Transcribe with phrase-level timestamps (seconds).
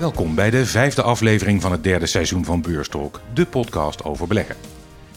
[0.00, 4.56] Welkom bij de vijfde aflevering van het derde seizoen van Beurstalk, de podcast over beleggen.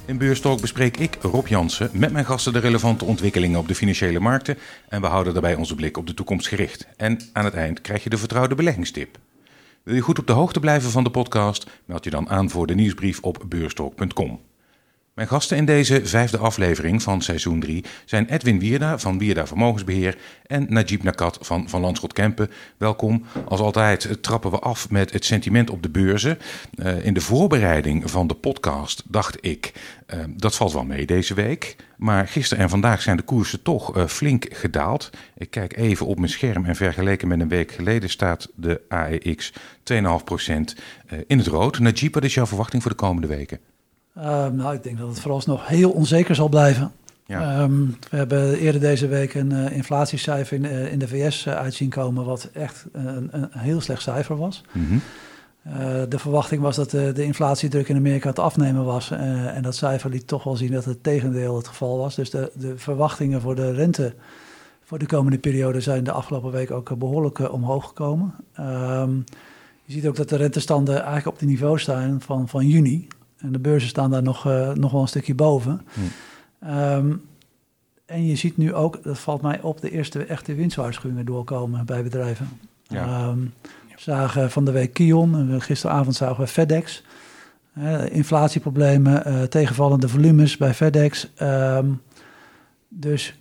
[0.06, 4.20] In Beurstalk bespreek ik, Rob Jansen, met mijn gasten de relevante ontwikkelingen op de financiële
[4.20, 4.58] markten
[4.90, 6.88] en we houden daarbij onze blik op de toekomst gericht.
[6.98, 9.18] En aan het eind krijg je de vertrouwde beleggingstip.
[9.84, 11.68] Wil je goed op de hoogte blijven van de podcast?
[11.86, 14.40] Meld je dan aan voor de nieuwsbrief op beurstalk.com.
[15.14, 20.18] Mijn gasten in deze vijfde aflevering van seizoen 3 zijn Edwin Wierda van Wierda Vermogensbeheer
[20.46, 22.50] en Najib Nakat van Van Landschot Kempen.
[22.78, 23.26] Welkom.
[23.46, 26.38] Als altijd trappen we af met het sentiment op de beurzen.
[26.76, 29.74] Uh, in de voorbereiding van de podcast dacht ik,
[30.14, 31.76] uh, dat valt wel mee deze week.
[31.98, 35.10] Maar gisteren en vandaag zijn de koersen toch uh, flink gedaald.
[35.38, 39.54] Ik kijk even op mijn scherm en vergeleken met een week geleden staat de AEX
[39.94, 39.98] 2,5%
[41.28, 41.80] in het rood.
[41.80, 43.60] Najib, wat is jouw verwachting voor de komende weken?
[44.18, 46.92] Uh, nou, ik denk dat het vooralsnog heel onzeker zal blijven.
[47.26, 47.62] Ja.
[47.62, 51.56] Um, we hebben eerder deze week een uh, inflatiecijfer in, uh, in de VS uh,
[51.56, 54.64] uitzien komen, wat echt een, een heel slecht cijfer was.
[54.72, 55.02] Mm -hmm.
[56.10, 59.12] de verwachting was dat de, de inflatiedruk in Amerika het afnemen was.
[59.12, 62.16] en dat cijfer liet toch wel zien dat het tegendeel het geval was.
[62.16, 64.14] Dus de, de verwachtingen voor de rente
[64.84, 68.34] voor de komende periode zijn de afgelopen week ook behoorlijk omhoog gekomen.
[68.60, 69.24] Um,
[69.86, 73.08] je ziet ook dat de rentestanden eigenlijk op de niveau staan van, van juni.
[73.44, 75.82] En de beurzen staan daar nog, uh, nog wel een stukje boven.
[75.94, 76.72] Hmm.
[76.78, 77.22] Um,
[78.06, 82.04] en je ziet nu ook, dat valt mij op, de eerste echte winstwaarschuwingen doorkomen bij
[82.04, 82.50] bedrijven.
[82.84, 83.28] Ja.
[83.28, 83.54] Um,
[83.90, 87.04] we zagen van de week Kion, gisteravond zagen we FedEx.
[87.78, 91.32] Uh, inflatieproblemen, uh, tegenvallende volumes bij FedEx.
[91.42, 92.02] Um,
[92.88, 93.40] dus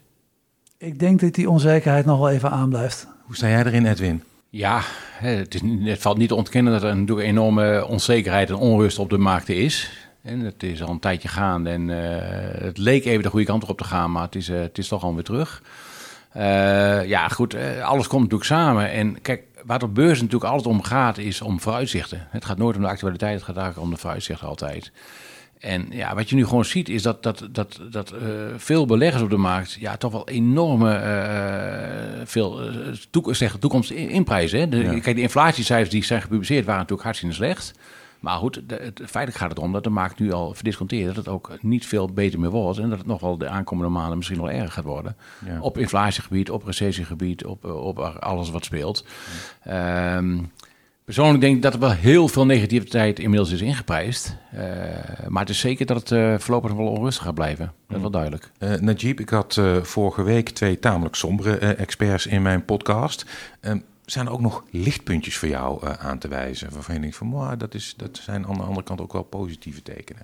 [0.77, 3.07] ik denk dat die onzekerheid nog wel even aanblijft.
[3.23, 4.23] Hoe sta jij erin, Edwin?
[4.55, 4.81] Ja,
[5.13, 9.19] het, het, valt niet te ontkennen dat er een enorme onzekerheid en onrust op de
[9.19, 9.91] markten is.
[10.23, 11.97] En het is al een tijdje gaande en uh,
[12.65, 14.89] het leek even de goede kant op te gaan, maar het is, uh, het is
[14.89, 15.63] toch alweer terug.
[16.37, 18.91] Uh, ja, goed, alles komt natuurlijk samen.
[18.91, 22.27] En kijk, waar op beurs natuurlijk altijd om gaat, is om vooruitzichten.
[22.31, 24.93] Het gaat nooit om de actualiteit, het gaat eigenlijk om de vooruitzichten altijd.
[25.63, 28.19] En ja, wat je nu gewoon ziet is dat, dat, dat, dat uh,
[28.57, 33.91] veel beleggers op de markt ja, toch wel enorme uh, veel uh, toek zeg, toekomst
[33.91, 34.71] inprijzen.
[34.71, 35.01] Ja.
[35.01, 37.73] Kijk, de inflatiecijfers die zijn gepubliceerd waren natuurlijk hartstikke slecht.
[38.21, 41.17] Maar goed, de, het, feitelijk gaat het erom dat de markt nu al verdisconteert dat
[41.17, 42.79] het ook niet veel beter meer wordt.
[42.79, 45.17] En dat het nog wel de aankomende maanden misschien wel erger gaat worden.
[45.47, 45.61] Ja.
[45.61, 49.05] Op inflatiegebied, op recessiegebied, op, op alles wat speelt.
[49.65, 50.17] Ja.
[50.17, 50.51] Um,
[51.05, 54.37] Persoonlijk denk ik dat er wel heel veel negativiteit inmiddels is ingeprijsd.
[54.55, 54.61] Uh,
[55.29, 57.73] maar het is zeker dat het uh, voorlopig nog wel onrustig gaat blijven.
[57.87, 58.51] Dat is wel duidelijk.
[58.59, 63.27] Uh, Najib, ik had vorige week twee tamelijk sombere experts in mijn podcast.
[64.05, 66.71] zijn er ook nog lichtpuntjes voor jou aan te wijzen?
[66.73, 69.83] Waarvan je denkt van, dat, is, dat zijn aan de andere kant ook wel positieve
[69.83, 70.23] tekenen.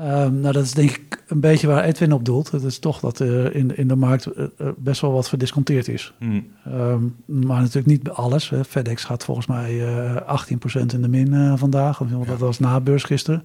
[0.00, 2.50] Um, nou, dat is denk ik een beetje waar Edwin op doelt.
[2.50, 6.12] Het is toch dat er in, in de markt uh, best wel wat verdisconteerd is.
[6.18, 6.46] Mm.
[6.68, 8.50] Um, maar natuurlijk niet alles.
[8.50, 8.64] Hè.
[8.64, 11.98] FedEx gaat volgens mij uh, 18% in de min vandaag.
[11.98, 12.24] Ja.
[12.26, 13.42] dat was na beurs gisteren.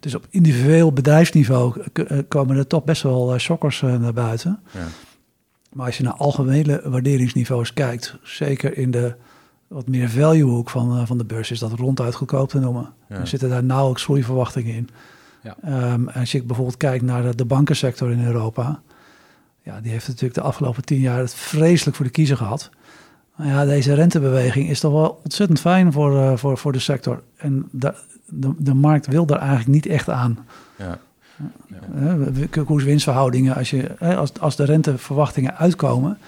[0.00, 1.82] Dus op individueel bedrijfsniveau
[2.28, 4.60] komen er toch best wel shockers naar buiten.
[4.70, 4.86] Ja.
[5.72, 9.14] Maar als je naar algemene waarderingsniveaus kijkt, zeker in de
[9.68, 12.92] wat meer value hoek van, van de beurs, is dat ronduit goedkoop te noemen.
[13.08, 13.16] Ja.
[13.16, 14.88] Er zitten daar nauwelijks groeiverwachtingen in.
[15.44, 15.92] Ja.
[15.92, 18.80] Um, als je bijvoorbeeld kijkt naar de, de bankensector in Europa,
[19.62, 22.70] ja, die heeft natuurlijk de afgelopen tien jaar het vreselijk voor de kiezer gehad.
[23.36, 27.22] Nou ja, deze rentebeweging is toch wel ontzettend fijn voor, uh, voor, voor de sector.
[27.36, 27.94] En de,
[28.26, 30.46] de, de markt wil daar eigenlijk niet echt aan.
[30.76, 30.98] Ja.
[32.00, 32.62] Ja.
[32.64, 36.18] Koers-winstverhoudingen, als, je, als, als de renteverwachtingen uitkomen,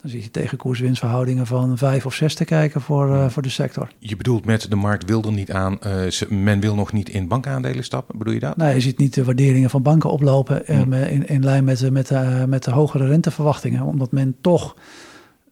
[0.00, 3.48] dan zit je tegen koerswinstverhoudingen van vijf of zes te kijken voor, uh, voor de
[3.48, 3.88] sector.
[3.98, 7.28] Je bedoelt met de markt wil er niet aan, uh, men wil nog niet in
[7.28, 8.56] bankaandelen stappen, bedoel je dat?
[8.56, 10.92] Nee, je ziet niet de waarderingen van banken oplopen hmm.
[10.92, 12.10] in, in lijn met, met,
[12.46, 13.82] met de hogere renteverwachtingen.
[13.82, 14.76] Omdat men toch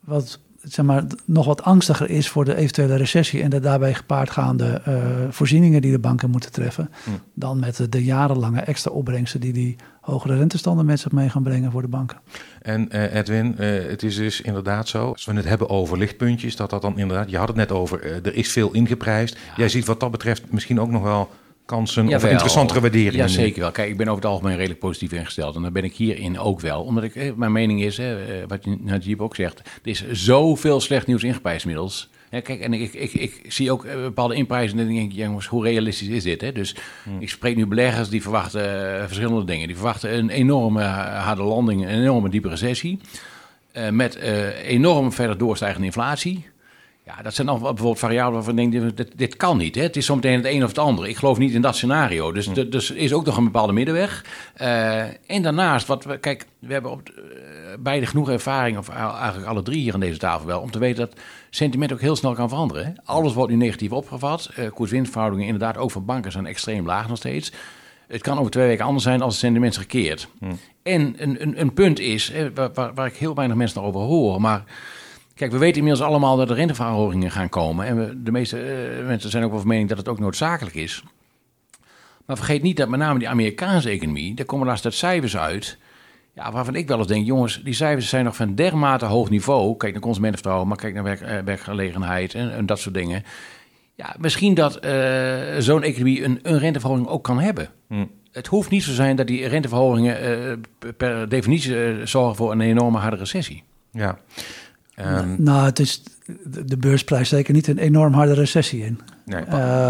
[0.01, 4.83] wat zeg maar, nog wat angstiger is voor de eventuele recessie en de daarbij gepaardgaande
[4.89, 4.95] uh,
[5.31, 7.11] voorzieningen die de banken moeten treffen, hm.
[7.35, 11.43] dan met de, de, jarenlange extra opbrengsten die die hogere rentestanden met zich mee gaan
[11.43, 12.19] brengen voor de banken.
[12.63, 16.57] En uh, Edwin, uh, het is dus inderdaad zo, als we het hebben over lichtpuntjes,
[16.57, 19.35] dat dat dan inderdaad, je had het net over, er is veel ingeprijsd.
[19.35, 19.53] Ja.
[19.57, 21.31] Jij ziet wat dat betreft misschien ook nog wel
[21.69, 23.27] kansen of interessantere waarderingen.
[23.27, 23.71] Ja, zeker wel.
[23.71, 25.57] Kijk, ik ben over het algemeen redelijk positief ingesteld.
[25.57, 26.83] En daar ben ik hierin ook wel.
[26.83, 28.17] Omdat ik, eh, mijn mening is, hè,
[28.47, 29.59] wat Najib ook zegt...
[29.59, 32.09] er is zoveel slecht nieuws ingeprijsd inmiddels.
[32.31, 35.47] Ja, kijk, en ik, ik, ik, zie ook bepaalde inprijzen en dan denk ik, jongens,
[35.47, 36.41] hoe realistisch is dit?
[36.41, 36.53] Hè?
[36.53, 37.21] Dus hmm.
[37.21, 39.67] ik spreek nu beleggers die verwachten uh, verschillende dingen.
[39.67, 43.01] Die verwachten een enorme harde landing, een enorme diepe recessie.
[43.73, 46.47] Uh, met uh, enorm verder doorstijgende inflatie.
[47.09, 49.75] Ja, dat zijn al bijvoorbeeld variabelen waarvan ik denk, dit, dit kan niet.
[49.75, 49.83] Hè?
[49.83, 51.09] Het is zometeen het een of het ander.
[51.09, 52.33] Ik geloof niet in dat scenario.
[52.33, 52.69] Dus, hm.
[52.69, 54.25] dus is ook nog een bepaalde middenweg.
[54.61, 57.25] Uh, en daarnaast, wat we, kijk, we hebben op uh,
[57.79, 61.09] beide genoeg ervaring, of eigenlijk alle drie hier aan deze tafel wel, om te weten
[61.09, 61.21] dat
[61.51, 62.85] sentiment ook heel snel kan veranderen.
[62.85, 62.93] Hè?
[63.05, 64.51] Alles wordt nu negatief opgevat.
[64.59, 67.53] Uh, koers-winstverhoudingen inderdaad ook van banken zijn extreem laag nog steeds.
[68.09, 70.29] Het kan over twee weken anders zijn als het sentiment keert.
[70.39, 70.45] Hm.
[70.83, 74.41] En een, een, een, punt is, waar, waar, waar ik heel weinig mensen over hoor,
[74.41, 74.65] maar
[75.39, 77.87] Kijk, we weten inmiddels allemaal dat er renteverhogingen gaan komen.
[77.87, 78.57] En we, de meeste
[78.99, 81.03] uh, mensen zijn ook wel van mening dat het ook noodzakelijk is.
[82.27, 85.79] Maar vergeet niet dat met name die Amerikaanse economie, daar komen laatst cijfers uit.
[86.35, 89.77] Ja, waarvan ik wel eens denk, jongens, die cijfers zijn nog van dermate hoog niveau.
[89.77, 93.23] Kijk naar consumentenvertrouwen, maar kijk naar werk, uh, werkgelegenheid en, en, dat soort dingen.
[93.95, 97.69] Ja, misschien dat uh, zo'n economie een, een, renteverhoging ook kan hebben.
[97.89, 98.07] Hm.
[98.33, 100.17] Het hoeft niet zo zijn dat die renteverhogingen
[100.97, 103.63] per definitie zorgen voor een enorme harde recessie.
[103.93, 104.19] Ja.
[105.01, 106.03] Um, nou, het is
[106.65, 109.01] de beursprijs zeker niet een enorm harde recessie in.
[109.25, 109.43] Nee,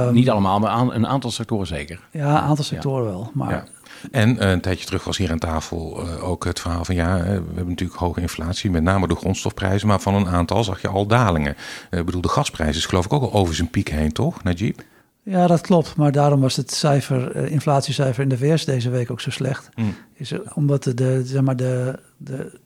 [0.07, 2.01] um, niet allemaal, maar een aantal sectoren zeker.
[2.11, 3.31] Ja, een aantal sectoren wel.
[3.35, 3.51] Maar...
[3.51, 3.65] Ja.
[4.11, 7.17] En uh, een tijdje terug was hier aan tafel uh, ook het verhaal van ja,
[7.17, 10.89] we hebben natuurlijk hoge inflatie, met name de grondstofprijzen, maar van een aantal zag je
[10.89, 11.57] al dalingen.
[11.91, 14.43] Uh, ik bedoel, de gasprijs is geloof ik ook al over zijn piek heen, toch,
[14.43, 14.81] Najib?
[15.23, 15.97] Ja, dat klopt.
[15.97, 19.69] Maar daarom was het cijfer, inflatiecijfer in de VS deze week ook zo slecht.
[19.75, 19.95] Mm.
[20.15, 22.59] Is omdat de, de, zeg maar de, de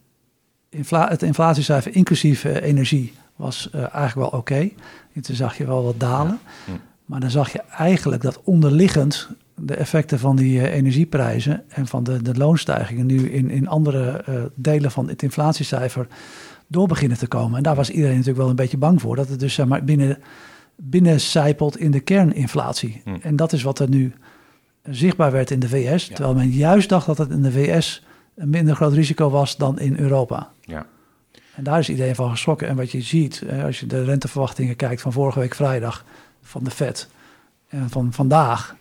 [0.73, 4.37] infla het inflatiecijfer inclusief uh, energie was uh, eigenlijk wel oké.
[4.37, 4.75] Okay.
[5.21, 6.39] Toen zag je wel wat dalen.
[6.65, 6.71] Hm.
[7.05, 12.05] Maar dan zag je eigenlijk dat onderliggend de effecten van die uh, energieprijzen en van
[12.05, 14.25] de, de loonstijgingen nu in, in andere
[14.55, 16.07] delen van het inflatiecijfer
[16.67, 17.57] door beginnen te komen.
[17.57, 19.17] En daar was iedereen natuurlijk wel een beetje bang voor.
[19.17, 20.19] Dat het dus zeg maar, binnen,
[20.77, 23.03] binnen zijpelt in de kerninflatie.
[23.05, 23.17] Hm.
[23.21, 24.13] En dat is wat er nu
[24.83, 26.07] zichtbaar werd in de VS.
[26.07, 28.05] Terwijl men juist dacht dat het in de VS
[28.35, 30.52] een minder groot risico was dan in Europa.
[30.65, 30.87] Ja.
[31.55, 32.69] En daar is iedereen van geschrokken.
[32.69, 36.05] En wat je ziet, als je de renteverwachtingen kijkt van vorige week vrijdag
[36.43, 37.09] van de Fed
[37.69, 38.77] en van vandaag,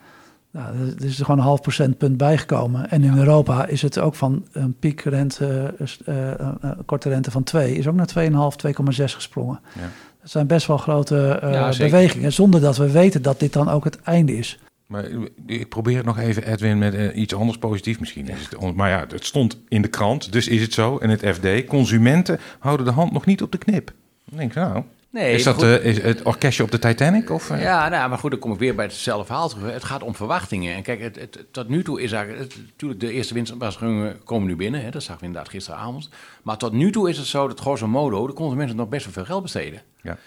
[0.51, 2.89] nou, er is er gewoon een half procentpunt bijgekomen.
[2.89, 5.73] En in Europa is het ook van een piekrente,
[6.05, 6.15] uh,
[6.63, 8.65] uh, korte rente van 2, is ook naar 2,5,
[8.97, 9.59] 2,6 gesprongen.
[9.73, 9.89] Ja.
[10.21, 13.83] Dat zijn best wel grote uh, bewegingen, zonder dat we weten dat dit dan ook
[13.83, 14.59] het einde is.
[14.91, 15.05] Maar
[15.45, 18.27] ik probeer het nog even, Edwin, met uh, iets anders positief misschien.
[18.27, 20.97] Is het, maar ja, het stond in de krant, dus is het zo.
[20.97, 23.93] En het FD, consumenten houden de hand nog niet op de knip.
[24.25, 27.29] Dan denk ik, nou, Nee, is dat uh, is het orkestje op de Titanic?
[27.29, 27.61] Of, uh?
[27.61, 29.73] Ja, nou, maar goed, dan kom ik weer bij hetzelfde verhaal terug.
[29.73, 30.75] Het gaat om verwachtingen.
[30.75, 32.55] En kijk, het, het, tot nu toe is eigenlijk...
[32.55, 34.81] Natuurlijk, de eerste winstwaarschuwingen komen nu binnen.
[34.83, 36.09] Hè, dat zagen we inderdaad gisteravond.
[36.43, 38.27] Maar tot nu toe is het zo dat grosso modo...
[38.27, 39.81] de consumenten nog best wel veel geld besteden.
[40.01, 40.17] Ja.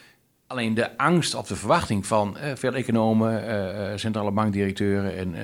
[0.46, 5.34] Alleen de angst of de verwachting van eh, veel economen, uh, centrale bankdirecteuren en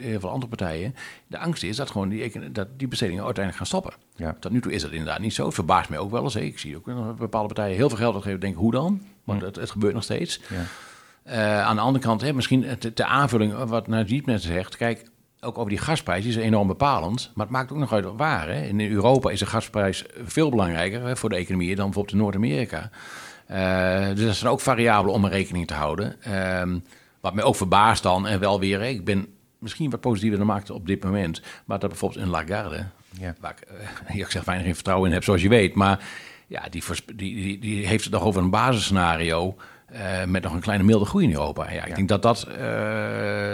[0.00, 0.94] heel veel andere partijen.
[1.26, 4.02] De angst is dat gewoon die, dat die bestedingen uiteindelijk gaan stoppen.
[4.16, 4.36] Ja.
[4.40, 5.44] Tot nu toe is dat inderdaad niet zo.
[5.44, 6.34] Het verbaast mij ook wel eens.
[6.34, 6.40] Hè.
[6.40, 8.40] Ik zie ook bepaalde partijen heel veel geld uitgeven.
[8.40, 9.02] Denk hoe dan?
[9.24, 10.40] Want het, het, gebeurt nog steeds.
[11.24, 11.62] Ja.
[11.62, 14.76] aan de andere kant, hè, misschien de, aanvulling wat Najib net zegt.
[14.76, 15.04] Kijk,
[15.40, 17.30] ook over die gasprijs is enorm bepalend.
[17.34, 18.48] Maar het maakt ook nog uit waar.
[18.48, 18.62] Hè.
[18.62, 22.90] In Europa is de gasprijs veel belangrijker hè, voor de economie dan bijvoorbeeld in Noord-Amerika.
[23.50, 26.16] Uh, dus dat zijn ook variabelen om er rekening te houden.
[26.28, 26.74] Uh,
[27.20, 29.26] wat mij ook verbaast dan, en wel weer, ik ben
[29.58, 33.34] misschien wat positiever dan maakte op dit moment, maar dat bijvoorbeeld een Lagarde, ja.
[33.40, 33.68] waar ik,
[34.10, 36.08] uh, ik zeg weinig vertrouwen in heb, zoals je weet, maar
[36.46, 36.82] ja, die,
[37.14, 39.56] die, die, heeft het nog over een basisscenario
[39.92, 41.72] uh, met nog een kleine milde groei in Europa.
[41.72, 42.46] Ja, ik denk dat dat,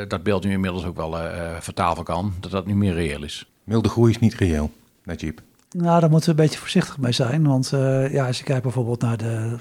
[0.08, 1.16] dat beeld nu inmiddels ook wel
[1.60, 3.46] vertalen kan, dat dat nu meer reëel is.
[3.64, 4.70] Milde groei is niet reëel,
[5.04, 5.38] Najib.
[5.72, 7.46] Nou, daar moeten we een beetje voorzichtig mee zijn.
[7.46, 9.56] Want uh, ja, als je kijkt bijvoorbeeld naar de,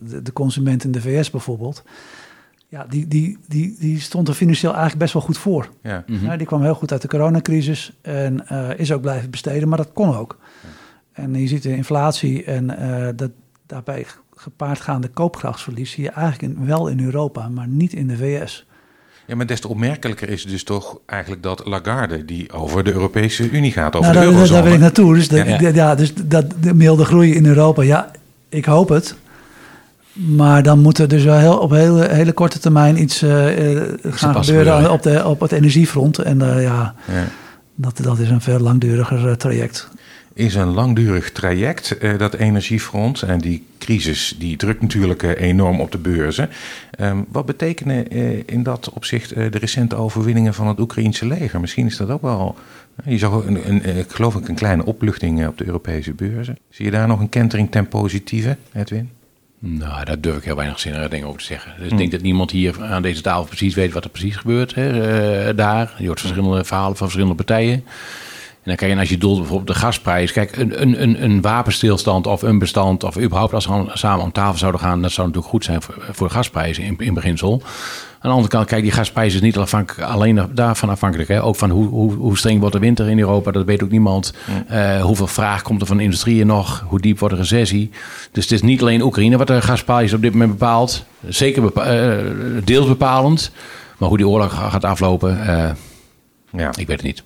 [0.00, 1.82] de, de, consument in de VS bijvoorbeeld.
[2.68, 5.68] Ja, die, die, die, die stond er financieel eigenlijk best wel goed voor.
[5.82, 6.04] Ja.
[6.06, 6.36] Mm -hmm.
[6.36, 9.92] die kwam heel goed uit de coronacrisis en uh, is ook blijven besteden, maar dat
[9.92, 10.38] kon ook.
[10.62, 10.68] Ja.
[11.22, 13.30] En je ziet de inflatie en uh, dat
[13.66, 18.66] daarbij gepaardgaande koopkrachtsverlies zie je eigenlijk in, wel in Europa, maar niet in de VS.
[19.30, 23.50] Ja, maar des te opmerkelijker is dus toch eigenlijk dat Lagarde, die over de Europese
[23.50, 24.54] Unie gaat, over nou, de eurozone.
[24.54, 25.14] Daar wil ik naartoe.
[25.14, 25.70] Dus, de, ja.
[25.74, 25.94] ja.
[25.94, 28.10] dus dat de milde groei in Europa, ja,
[28.48, 29.14] ik hoop het.
[30.12, 33.46] Maar dan moet er dus wel heel, op hele, hele korte termijn iets uh,
[34.02, 36.18] gaan gebeuren op, de, op het energiefront.
[36.18, 37.24] En uh, ja, ja,
[37.74, 39.88] Dat, dat is een veel langduriger traject
[40.40, 43.22] is een langdurig traject, uh, dat energiefront.
[43.22, 46.48] En die crisis die drukt natuurlijk uh, enorm op de beurzen.
[47.00, 51.60] Um, wat betekenen uh, in dat opzicht de recente overwinningen van het Oekraïense leger?
[51.60, 52.56] Misschien is dat ook wel.
[53.04, 56.58] Je zag een, een, ik geloof ik een kleine opluchting op de Europese beurzen.
[56.70, 59.10] Zie je daar nog een kentering ten positieve, Edwin?
[59.58, 61.72] Nou, daar durf ik heel weinig zinnige dingen over te zeggen.
[61.78, 64.74] Dus ik denk dat niemand hier aan deze tafel precies weet wat er precies gebeurt
[64.74, 65.94] hè, daar.
[65.98, 67.84] Je hoort verschillende verhalen van verschillende partijen.
[68.70, 70.32] En dan kijk je, als je doelt bijvoorbeeld de gasprijs.
[70.32, 74.32] Kijk, een, een, een, een wapenstilstand of een bestand, of überhaupt als we samen om
[74.32, 77.62] tafel zouden gaan, dat zou natuurlijk goed zijn voor, voor de gasprijzen in, in beginsel.
[78.12, 79.56] Aan de andere kant, kijk, die gasprijs is niet
[80.00, 81.28] alleen daarvan afhankelijk.
[81.28, 81.42] Hè?
[81.42, 84.34] Ook van hoe, hoe, hoe streng wordt de winter in Europa, dat weet ook niemand.
[84.70, 86.84] Uh, hoeveel vraag komt er van de industrieën nog?
[86.88, 87.90] Hoe diep wordt de recessie?
[88.32, 91.04] Dus het is niet alleen Oekraïne wat de gasprijs op dit moment bepaalt.
[91.28, 92.18] Zeker bepa uh,
[92.64, 93.50] deels bepalend.
[93.98, 95.70] Maar hoe die oorlog gaat aflopen, uh,
[96.50, 96.70] ja.
[96.76, 97.22] ik weet het niet.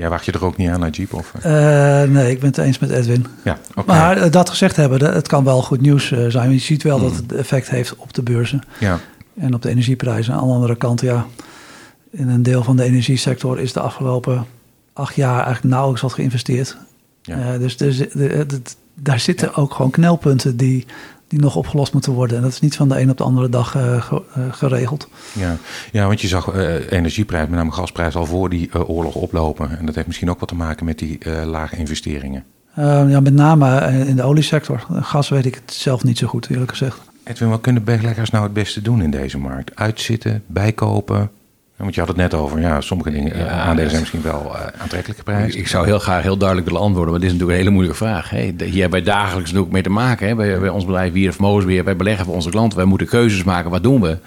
[0.00, 1.14] Ja, wacht je er ook niet aan, Najib?
[1.14, 1.32] Of?
[2.08, 3.26] nee, ik ben het eens met Edwin.
[3.44, 3.96] Ja, okay.
[3.96, 6.52] Maar dat gezegd hebben, het kan wel goed nieuws zijn.
[6.52, 8.62] Je ziet wel dat het effect heeft op de beurzen.
[8.78, 8.98] Ja
[9.40, 10.34] en op de energieprijzen.
[10.34, 11.26] Aan de andere kant, ja,
[12.10, 14.46] in een deel van de energiesector is de afgelopen
[14.92, 16.76] acht jaar eigenlijk nauwelijks wat geïnvesteerd.
[17.22, 17.58] Ja.
[17.58, 18.60] Dus de, de,
[18.94, 20.86] daar zitten ook gewoon knelpunten die,
[21.30, 22.36] die nog opgelost moeten worden.
[22.36, 24.04] En dat is niet van de een op de andere dag uh,
[24.50, 25.08] geregeld.
[25.32, 25.56] Ja.
[25.92, 26.54] ja, want je zag
[26.88, 29.78] energieprijs, met name gasprijs, al voor die oorlog oplopen.
[29.78, 32.44] En dat heeft misschien ook wat te maken met die lage investeringen.
[32.74, 34.86] ja, met name in de oliesector.
[34.92, 37.00] Gas weet ik het zelf niet zo goed, eerlijk gezegd.
[37.24, 39.76] Edwin, wat kunnen beleggers nou het beste doen in deze markt?
[39.76, 41.30] Uitzitten, bijkopen?
[41.80, 44.52] Want je had het net over, ja, sommige dingen, ja, eh, aandelen zijn misschien wel
[44.54, 45.60] uh, aantrekkelijke prijzen.
[45.60, 48.04] Ik zou heel graag heel duidelijk willen antwoorden, maar dit is natuurlijk een hele moeilijke
[48.04, 48.30] vraag.
[48.30, 48.40] Hè.
[48.40, 50.28] Hier hebben wij dagelijks natuurlijk mee te maken.
[50.28, 50.34] Hè.
[50.34, 52.78] Bij, bij ons bedrijf Wier Vermogensbeheer, wij beleggen voor onze klanten.
[52.78, 54.18] Wij moeten keuzes maken, wat doen we?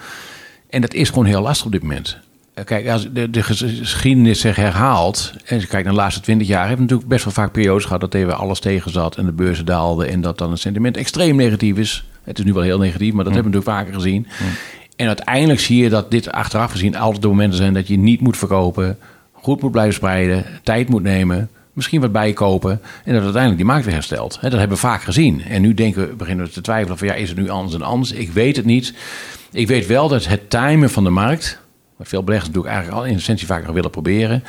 [0.70, 2.18] En dat is gewoon heel lastig op dit moment.
[2.54, 6.46] Eh, kijk, als de, de geschiedenis zich herhaalt, en je kijkt naar de laatste twintig
[6.46, 9.24] jaar, hebben we natuurlijk best wel vaak periodes gehad dat even alles tegen zat en
[9.24, 12.04] de beurzen daalden en dat dan het sentiment extreem negatief is.
[12.24, 13.40] Het is nu wel heel negatief, maar dat mm.
[13.40, 14.26] hebben we natuurlijk vaker gezien.
[14.40, 14.48] Mm.
[14.96, 18.20] En uiteindelijk zie je dat dit achteraf gezien altijd de momenten zijn dat je niet
[18.20, 18.98] moet verkopen,
[19.32, 23.84] goed moet blijven spreiden, tijd moet nemen, misschien wat bijkopen en dat uiteindelijk die markt
[23.84, 24.38] weer herstelt.
[24.40, 25.42] dat hebben we vaak gezien.
[25.42, 27.82] En nu denken we, beginnen we te twijfelen van ja, is het nu anders en
[27.82, 28.12] anders?
[28.12, 28.94] Ik weet het niet.
[29.52, 31.58] Ik weet wel dat het timen van de markt,
[31.96, 34.44] wat veel beleggers natuurlijk eigenlijk al in essentie vaker willen proberen,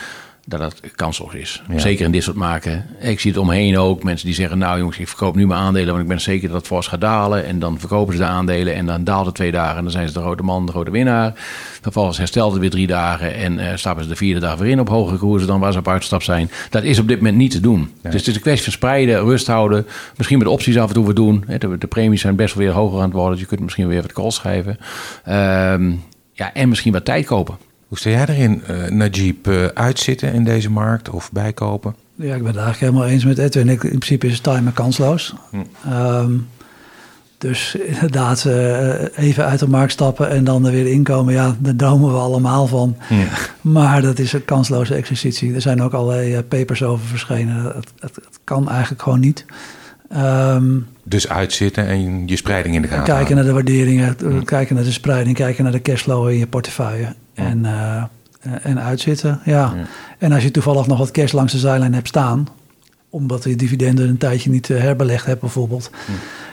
[0.46, 1.62] dat dat kansloos is.
[1.76, 2.86] Zeker in dit soort maken.
[3.00, 4.04] Ik zie het omheen ook.
[4.04, 5.88] Mensen die zeggen, nou jongens, ik verkoop nu mijn aandelen...
[5.88, 7.46] want ik ben zeker dat het fors gaat dalen.
[7.46, 9.78] En dan verkopen ze de aandelen en dan daalt het twee dagen...
[9.78, 11.34] en dan zijn ze de grote man, de grote winnaar.
[11.82, 13.34] Vervolgens herstelt het weer drie dagen...
[13.34, 15.48] en uh, stappen ze de vierde dag weer in op hogere koersen...
[15.48, 16.52] dan waar ze op uitstap zijn.
[16.70, 17.92] Dat is op dit moment niet te doen.
[18.02, 19.86] Dus het is een kwestie van spreiden, rust houden.
[20.18, 21.46] Misschien met opties af en toe wat doen.
[21.60, 23.32] De, de premies zijn best wel weer hoger aan het worden...
[23.32, 24.78] dus je kunt misschien weer wat calls schrijven.
[25.28, 25.34] Uh,
[26.32, 27.58] ja, en misschien wat tijd kopen.
[27.96, 29.48] Hoe sta jij erin, uh, Najib?
[29.48, 31.96] Uh, uitzitten in deze markt of bijkopen?
[32.16, 33.70] Ja, ik ben het eigenlijk helemaal eens met Edwin.
[33.70, 35.36] in principe is time kansloos.
[35.50, 35.58] Hm.
[35.94, 36.48] Um,
[37.38, 41.34] dus inderdaad, uh, even uit de markt stappen en dan er weer inkomen.
[41.34, 42.98] Ja, daar dromen we allemaal van.
[43.08, 43.16] Hm.
[43.62, 45.54] Maar dat is een kansloze exercitie.
[45.54, 47.64] Er zijn ook allerlei papers over verschenen.
[47.64, 49.46] Het, het, het kan eigenlijk gewoon niet.
[50.14, 54.44] Um, dus uitzitten en je spreiding in de gaten Kijken naar de waarderingen, hm.
[54.44, 57.16] kijken naar de spreiding, kijken naar de cashflow in je portefeuille.
[57.34, 58.04] En, uh,
[58.62, 59.74] en uitzitten, ja.
[60.18, 62.48] En als je toevallig nog wat cash langs de zijlijn hebt staan...
[63.10, 65.92] omdat je dividenden een tijdje niet eh, herbelegd hebt bijvoorbeeld...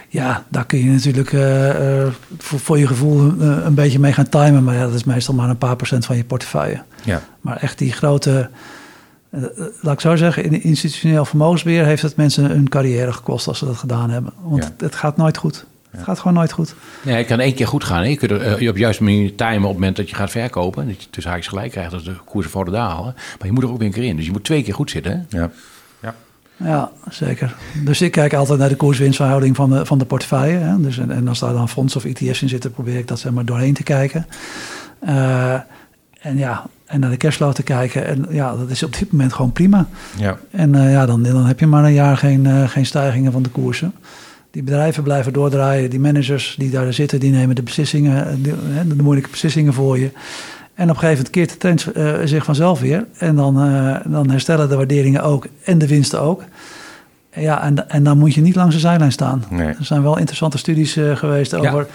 [0.09, 2.07] Ja, daar kun je natuurlijk uh,
[2.39, 4.65] voor, voor, je gevoel een beetje mee gaan timen.
[4.65, 6.83] Maar ja, dat is meestal maar een paar procent van je portefeuille.
[7.05, 7.23] Ja.
[7.41, 8.51] Maar echt die grote
[9.81, 13.65] laat ik zo zeggen, in institutioneel vermogensbeheer heeft het mensen hun carrière gekost als ze
[13.65, 14.33] dat gedaan hebben.
[14.43, 15.65] Want het gaat nooit goed.
[15.91, 16.75] Het gaat gewoon nooit goed.
[17.03, 18.11] Ja, het kan één keer goed gaan.
[18.11, 20.87] Je kunt er uh, op juist manier timen op het moment dat je gaat verkopen.
[20.87, 23.15] Dat je tussen haakjes gelijk krijgt als de koersen voor de dalen.
[23.15, 24.17] Maar je moet er ook weer een keer in.
[24.17, 25.27] Dus je moet twee keer goed zitten.
[25.29, 25.39] Hè?
[25.39, 25.51] Ja.
[26.03, 26.15] Ja.
[26.57, 27.55] Ja, zeker.
[27.85, 30.59] Dus ik kijk altijd naar de koerswinstverhouding van de, van de portefeuille.
[30.59, 30.81] Hè.
[30.81, 33.33] Dus, en, en als daar dan fondsen of ETF's in zitten, probeer ik dat zeg
[33.33, 34.27] maar doorheen te kijken.
[35.09, 35.53] Uh,
[36.21, 38.07] en ja, en naar de cashflow te kijken.
[38.07, 39.87] En ja, dat is op dit moment gewoon prima.
[40.17, 40.39] Ja.
[40.51, 43.43] En uh, ja, dan, dan heb je maar een jaar geen, uh, geen stijgingen van
[43.43, 43.95] de koersen.
[44.51, 45.91] Die bedrijven blijven doordraaien.
[45.91, 49.99] Die managers die daar zitten, die nemen de beslissingen, eh, de, de moeilijke beslissingen voor
[49.99, 50.11] je.
[50.75, 53.07] En op een gegeven moment keert de trend uh, zich vanzelf weer.
[53.19, 53.55] En dan,
[54.07, 56.45] dan herstellen de waarderingen ook en de winsten ook.
[57.35, 59.45] Ja, en, en dan moet je niet langs de zijlijn staan.
[59.51, 59.67] Nee.
[59.67, 61.87] Er zijn wel interessante studies geweest over...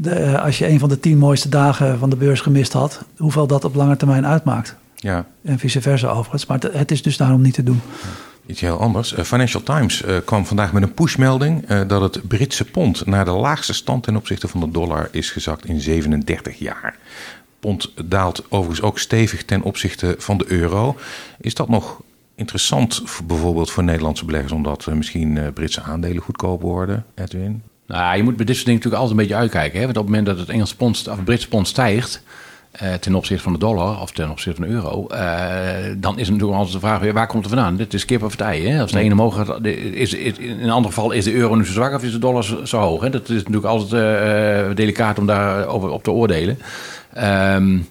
[0.00, 3.04] De, als je een van de tien mooiste dagen van de beurs gemist had...
[3.16, 4.76] hoeveel dat op lange termijn uitmaakt.
[4.94, 5.26] Ja.
[5.42, 6.46] En vice versa overigens.
[6.46, 7.80] Maar het is dus daarom niet te doen.
[8.46, 9.12] Iets heel anders.
[9.12, 13.30] Uh, Financial Times uh, kwam vandaag met een pushmelding dat het Britse pond naar de
[13.30, 16.96] laagste stand ten opzichte van de dollar is gezakt in 37 jaar.
[17.60, 20.96] Pond daalt overigens ook stevig ten opzichte van de euro.
[21.40, 22.00] Is dat nog
[22.34, 27.62] interessant voor, bijvoorbeeld voor Nederlandse beleggers omdat misschien Britse aandelen goedkoop worden, Edwin?
[27.88, 29.78] Nou, je moet bij dit soort dingen natuurlijk altijd een beetje uitkijken.
[29.78, 29.84] Hè?
[29.84, 32.22] Want op het moment dat het Engelse pond of het Britse pond stijgt,
[32.82, 35.18] uh, ten opzichte van de dollar of ten opzichte van de euro, uh,
[35.96, 37.76] dan is het natuurlijk altijd de vraag waar komt het vandaan?
[37.76, 38.68] Dit is kip of ei.
[38.68, 38.80] Hè?
[38.80, 41.66] Als de ene omhoog gaat, is, is, in een ander geval is de euro nu
[41.66, 43.00] zo zwak of is de dollar zo, zo hoog?
[43.00, 43.10] Hè?
[43.10, 46.58] Dat is natuurlijk altijd uh, delicaat om daar over op te oordelen.
[47.54, 47.88] Um,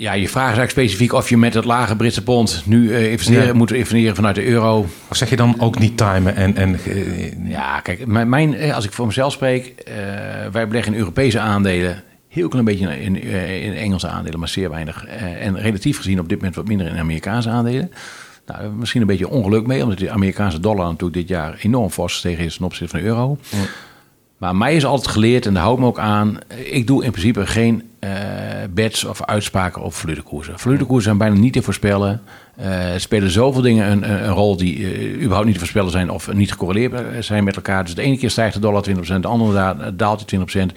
[0.00, 3.56] Ja, je vraagt eigenlijk specifiek of je met het lage Britse pond nu uh, investeren,
[3.56, 4.86] moet investeren vanuit de euro.
[5.08, 6.56] Of zeg je dan ook niet timen en...
[6.56, 6.78] en
[7.44, 9.74] ja, kijk, mijn, als ik voor mezelf spreek,
[10.52, 12.02] wij beleggen in Europese aandelen.
[12.28, 13.22] Heel klein beetje in,
[13.62, 15.06] in Engelse aandelen, maar zeer weinig.
[15.40, 17.92] en relatief gezien op dit moment wat minder in Amerikaanse aandelen.
[18.46, 22.12] Nou, misschien een beetje ongeluk mee, omdat de Amerikaanse dollar natuurlijk dit jaar enorm fors
[22.12, 23.38] gestegen is ten opzichte van de euro.
[23.48, 23.58] Ja.
[24.40, 27.10] Maar mij is altijd geleerd, en daar hou ik me ook aan, ik doe in
[27.10, 28.10] principe geen uh,
[28.70, 30.58] bets of uitspraken op valutekoersen.
[30.58, 32.20] Valutekoersen zijn bijna niet te voorspellen.
[32.58, 36.10] Uh, er spelen zoveel dingen een, een, rol die uh, überhaupt niet te voorspellen zijn
[36.10, 37.84] of niet gecorreleerd zijn met elkaar.
[37.84, 40.72] Dus de ene keer stijgt de dollar 20%, de andere daalt hij 20%.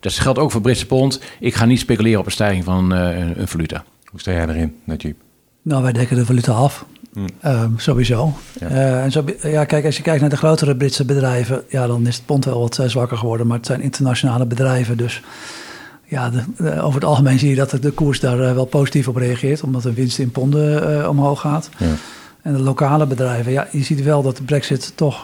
[0.00, 1.20] Dat geldt ook voor Britse pond.
[1.40, 3.84] Ik ga niet speculeren op een stijging van een, een valuta.
[4.04, 5.16] Hoe sta jij erin, Najib?
[5.62, 6.84] Nou, wij dekken de valuta af.
[7.44, 8.32] Um, sowieso.
[8.60, 8.70] Ja.
[8.70, 12.06] Uh, en zo, ja, kijk, als je kijkt naar de grotere Britse bedrijven, ja, dan
[12.06, 13.46] is het pond wel wat uh, zwakker geworden.
[13.46, 14.96] Maar het zijn internationale bedrijven.
[14.96, 15.22] Dus
[16.04, 19.16] ja, de, over het algemeen zie je dat de koers daar uh, wel positief op
[19.16, 21.70] reageert, omdat de winst in ponden omhoog gaat.
[21.78, 21.86] Ja.
[22.42, 25.22] En de lokale bedrijven, ja, je ziet wel dat de Brexit toch,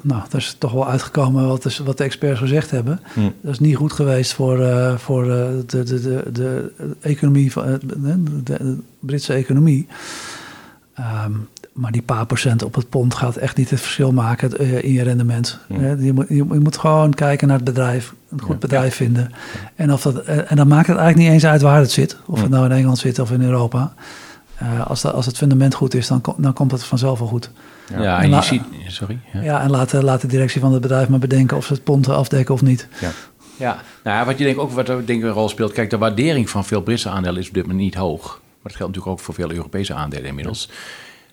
[0.00, 3.00] nou, dat is toch wel uitgekomen wat, is, wat de experts gezegd hebben.
[3.40, 7.80] Dat is niet goed geweest voor, voor de, de, de, de, economie, van,
[8.44, 9.86] de Britse economie.
[11.24, 14.84] Um, maar die paar procent op het pond gaat echt niet het verschil maken uh,
[14.84, 15.58] in je rendement.
[15.68, 15.96] Ja.
[15.98, 19.32] Je, moet, je, moet gewoon kijken naar het bedrijf, een goed bedrijf vinden.
[19.74, 22.16] En, of dat, uh, en dan maakt het eigenlijk niet eens uit waar het zit.
[22.26, 23.92] Of het nou in Engeland zit of in Europa.
[24.62, 27.50] Uh, als, als het fundament goed is, dan, dan komt het vanzelf wel goed.
[27.90, 28.62] Ja, en, en je ziet...
[28.86, 29.18] Sorry.
[29.32, 32.08] Ja, en laat, laat de directie van het bedrijf maar bedenken of ze het pond
[32.08, 32.88] afdekken of niet.
[33.00, 33.10] Ja.
[33.56, 35.72] Ja, nou ja, wat je denk ook wat denk ik een rol speelt.
[35.72, 38.40] Kijk, de waardering van veel Britse aandelen is op dit moment niet hoog.
[38.62, 40.68] Maar dat geldt natuurlijk ook voor veel Europese aandelen inmiddels.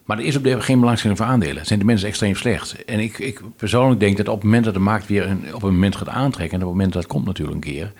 [0.09, 1.65] Maar er is op dit geen belangstelling voor aandelen.
[1.65, 2.85] Zijn de mensen extreem slecht.
[2.85, 5.63] En ik, ik persoonlijk denk dat op het moment dat de markt weer een, op
[5.63, 6.57] een moment gaat aantrekken...
[6.57, 7.93] en op het moment dat komt natuurlijk een keer...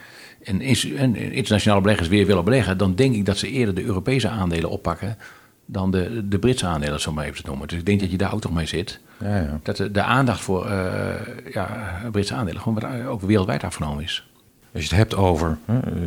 [0.44, 0.62] en,
[0.98, 2.78] en internationale beleggers weer willen beleggen...
[2.78, 5.18] dan denk ik dat ze eerder de Europese aandelen oppakken...
[5.66, 7.68] dan de, de Britse aandelen, zo maar even te noemen.
[7.68, 9.00] Dus ik denk dat je daar ook toch mee zit.
[9.20, 9.60] Ja, ja.
[9.64, 11.14] Dat de, de, aandacht voor uh,
[11.54, 14.29] ja, Britse aandelen gewoon ook wereldwijd afgenomen is.
[14.74, 15.58] Als je het hebt over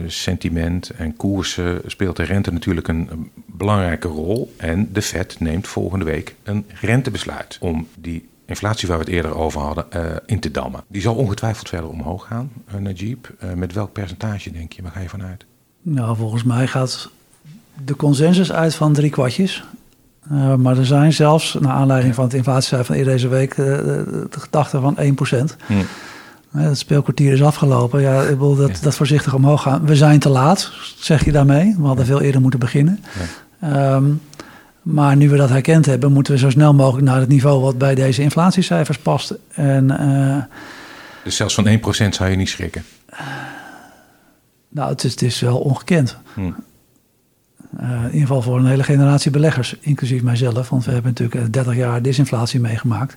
[0.06, 4.54] sentiment en koersen, speelt de rente natuurlijk een, belangrijke rol.
[4.56, 9.36] En de Fed neemt volgende week een rentebesluit om die inflatie waar we het eerder
[9.36, 10.84] over hadden uh, in te dammen.
[10.88, 13.26] Die zal ongetwijfeld verder omhoog gaan, uh, Najib.
[13.54, 14.82] Met welk percentage denk je?
[14.82, 15.44] Waar ga je vanuit?
[15.82, 17.10] Nou, volgens mij gaat
[17.84, 19.64] de consensus uit van drie kwartjes.
[20.32, 24.26] Uh, maar er zijn zelfs, naar aanleiding van het inflatiecijfer van eerder deze week, de,
[24.30, 25.00] de gedachte van 1%.
[25.66, 25.86] Hmm.
[26.52, 28.00] Het speelkwartier is afgelopen.
[28.00, 29.86] Ja, ik wil dat, dat voorzichtig omhoog gaan.
[29.86, 31.74] We zijn te laat, zeg je daarmee.
[31.78, 33.04] We hadden veel eerder moeten beginnen.
[33.64, 34.20] Um,
[34.82, 37.78] maar nu we dat herkend hebben, moeten we zo snel mogelijk naar het niveau wat
[37.78, 39.34] bij deze inflatiecijfers past.
[39.48, 40.42] En, uh,
[41.24, 42.84] dus zelfs van 1% zou je niet schrikken?
[43.12, 43.18] Uh,
[44.68, 46.16] nou, het is, het is wel ongekend.
[46.34, 46.40] Hm.
[46.40, 50.68] Uh, in ieder geval voor een hele generatie beleggers, inclusief mijzelf.
[50.68, 53.14] Want we hebben natuurlijk 30 jaar disinflatie meegemaakt.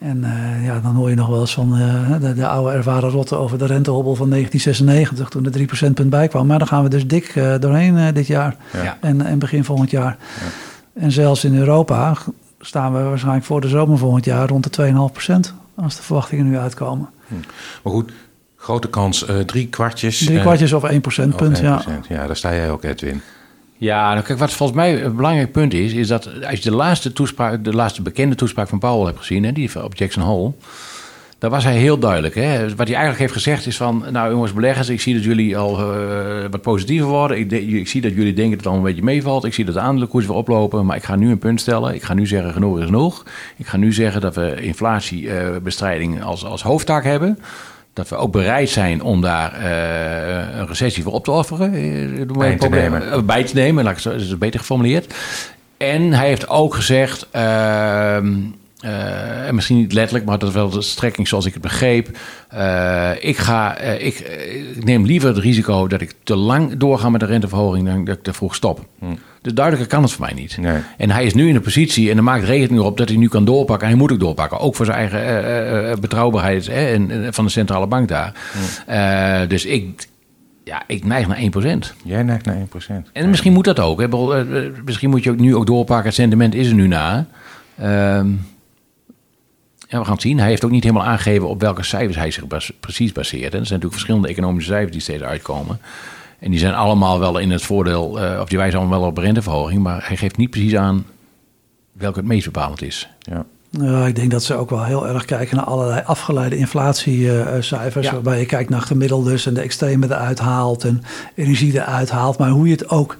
[0.00, 3.10] En uh, ja, dan hoor je nog wel eens van uh, de, de, oude ervaren
[3.10, 6.46] rotte over de rentehobbel van 1996, toen de 3 procentpunt bij kwam.
[6.46, 8.98] Maar dan gaan we dus dik uh, doorheen dit jaar ja.
[9.00, 10.16] en, en begin volgend jaar.
[10.40, 10.46] Ja.
[11.02, 12.16] En zelfs in Europa
[12.60, 16.48] staan we waarschijnlijk voor de zomer volgend jaar rond de 2,5 procent, als de verwachtingen
[16.48, 17.08] nu uitkomen.
[17.26, 17.34] Hm.
[17.82, 18.12] Maar goed,
[18.56, 20.24] grote kans, drie kwartjes.
[20.24, 21.82] Drie kwartjes of 1 procentpunt, ja.
[22.08, 23.22] Ja, daar sta jij ook, Edwin.
[23.80, 26.76] Ja, nou kijk, wat volgens mij een belangrijk punt is, is dat als je de
[26.76, 30.52] laatste toespraak, de laatste bekende toespraak van Powell hebt gezien, hè, die op Jackson Hole,
[31.38, 32.34] daar was hij heel duidelijk.
[32.34, 32.60] Hè.
[32.60, 35.80] Wat hij eigenlijk heeft gezegd is van, nou jongens beleggers, ik zie dat jullie al
[35.80, 37.38] uh, wat positiever worden.
[37.38, 39.44] Ik, ik, zie dat jullie denken dat het al een beetje meevalt.
[39.44, 41.94] Ik zie dat de aandelenkoers weer oplopen, maar ik ga nu een punt stellen.
[41.94, 43.24] Ik ga nu zeggen, genoeg is genoeg.
[43.56, 47.38] Ik ga nu zeggen dat we inflatiebestrijding uh, als, als hoofdtaak hebben
[47.92, 51.74] dat we ook bereid zijn om daar uh, een recessie voor op te offeren.
[51.74, 53.02] Uh, bij, te nemen.
[53.02, 55.14] Uh, bij te nemen, laat ik zo, is het beter geformuleerd.
[55.76, 58.32] En hij heeft ook gezegd, ehm,
[58.84, 62.08] uh, en misschien niet letterlijk, maar dat is wel de strekking zoals ik het begreep.
[62.54, 64.18] Uh, ik, ga, uh, ik,
[64.76, 68.18] ik, neem liever het risico dat ik te lang doorga met de renteverhoging dan dat
[68.18, 68.86] ik er vroeg stop.
[68.98, 69.18] Hmm.
[69.42, 70.56] Dus duidelijker kan het voor mij niet.
[70.56, 70.78] Nee.
[70.96, 73.28] En hij is nu in een positie en er maakt rekening op dat hij nu
[73.28, 73.86] kan doorpakken.
[73.86, 74.58] En hij moet ook doorpakken.
[74.58, 78.34] Ook voor zijn eigen betrouwbaarheid hè, en, van de centrale bank daar.
[78.86, 79.48] Hmm.
[79.48, 80.08] dus ik,
[80.64, 81.96] ja, ik neig naar 1%.
[82.04, 83.12] Jij neigt naar 1%.
[83.12, 84.00] En misschien moet dat ook.
[84.00, 84.08] Hè.
[84.84, 86.06] Misschien moet je ook nu ook doorpakken.
[86.06, 87.26] Het sentiment is er nu na.
[87.82, 88.20] Uh,
[89.90, 90.38] ja, we gaan het zien.
[90.38, 92.44] Hij heeft ook niet helemaal aangegeven op welke cijfers hij zich
[92.80, 93.52] precies baseert.
[93.52, 95.80] En er zijn natuurlijk verschillende economische cijfers die steeds uitkomen.
[96.38, 99.18] En die zijn allemaal wel in het voordeel, uh, of die wijzen allemaal wel op
[99.18, 99.82] renteverhoging.
[99.82, 101.06] Maar hij geeft niet precies aan
[101.92, 103.08] welke het meest bepalend is.
[103.20, 103.44] Ja.
[103.70, 108.06] Ja, ik denk dat ze ook wel heel erg kijken naar allerlei afgeleide inflatiecijfers.
[108.06, 108.12] Ja.
[108.12, 111.02] Waarbij je kijkt naar gemiddeldes en de extreme eruit haalt en
[111.34, 112.38] energie eruit haalt.
[112.38, 113.16] Maar hoe je het ook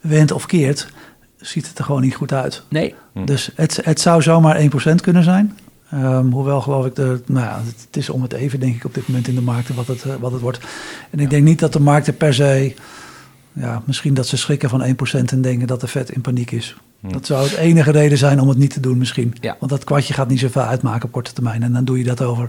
[0.00, 0.88] wendt of keert,
[1.36, 2.62] ziet het er gewoon niet goed uit.
[2.68, 2.94] Nee.
[3.12, 3.24] Hm.
[3.24, 5.58] Dus het, het zou zomaar 1% kunnen zijn.
[5.94, 8.94] Um, hoewel geloof ik, de, nou ja, het is om het even denk ik op
[8.94, 10.58] dit moment in de markten wat het, wat het wordt.
[11.10, 12.74] En ik denk niet dat de markten per se,
[13.52, 16.76] ja, misschien dat ze schrikken van 1% en denken dat de vet in paniek is.
[17.00, 17.12] Hm.
[17.12, 19.34] Dat zou het enige reden zijn om het niet te doen misschien.
[19.40, 19.56] Ja.
[19.58, 21.62] Want dat kwartje gaat niet zoveel uitmaken op korte termijn.
[21.62, 22.48] En dan doe je dat over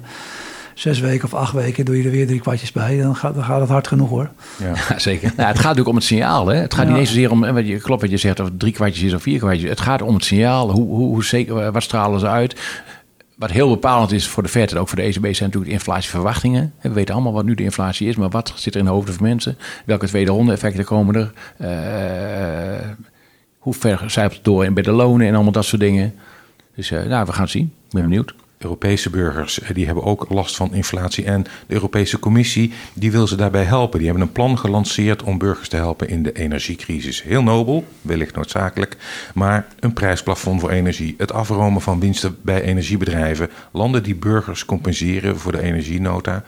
[0.73, 3.01] zes weken of acht weken, doe je er weer drie kwartjes bij.
[3.01, 4.30] Dan gaat, dan gaat het hard genoeg hoor.
[4.60, 5.34] Ja, zeker.
[5.36, 6.47] Nou, het gaat natuurlijk om het signaal.
[6.47, 6.56] Hè?
[6.56, 9.04] Het gaat niet eens zozeer om, wat je, klopt wat je zegt, of drie kwartjes
[9.04, 9.69] is of vier kwartjes.
[9.69, 10.71] Het gaat om het signaal.
[10.71, 12.56] Hoe, hoe, hoe zeker, wat stralen ze uit?
[13.41, 15.71] Wat heel bepalend is voor de Fed en ook voor de ECB zijn natuurlijk de
[15.71, 16.73] inflatieverwachtingen.
[16.82, 19.13] We weten allemaal wat nu de inflatie is, maar wat zit er in de hoofden
[19.13, 19.58] van mensen?
[19.86, 21.32] Welke tweede ronde effecten komen er?
[21.62, 22.88] Uh,
[23.58, 26.15] hoe ver zijpt het door bij de lonen en allemaal dat soort dingen?
[26.75, 27.73] Dus uh, nou, we gaan het zien.
[27.86, 28.34] Ik ben benieuwd.
[28.63, 31.26] Europese burgers eh, die hebben ook last van inflatie.
[31.26, 33.97] En de Europese Commissie die wil ze daarbij helpen.
[33.97, 37.24] Die hebben een plan gelanceerd om burgers te helpen in de energiecrisis.
[37.24, 38.97] Heel nobel, wellicht noodzakelijk.
[39.34, 45.38] Maar een prijsplafond voor energie, het afromen van winsten bij energiebedrijven, landen die burgers compenseren
[45.38, 46.43] voor de energienota.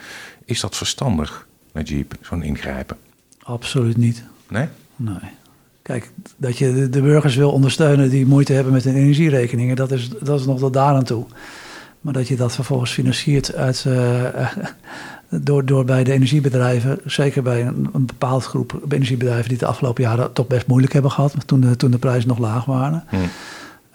[0.45, 2.97] Is dat verstandig, Najib, zo'n ingrijpen?
[3.43, 4.23] Absoluut niet.
[4.49, 4.67] Nee?
[4.95, 5.31] Nee.
[5.81, 10.09] Kijk, dat je de burgers wil ondersteunen die moeite hebben met hun energierekeningen, dat is,
[10.21, 11.25] dat is nog tot daar aan toe.
[12.03, 14.23] Maar dat je dat vervolgens financiert uit, uh,
[15.47, 20.03] door, door bij de energiebedrijven, zeker bij een, een bepaald groep energiebedrijven die de afgelopen
[20.03, 23.03] jaren toch best moeilijk hebben gehad, toen de, toen de prijzen nog laag waren.
[23.09, 23.19] Hmm.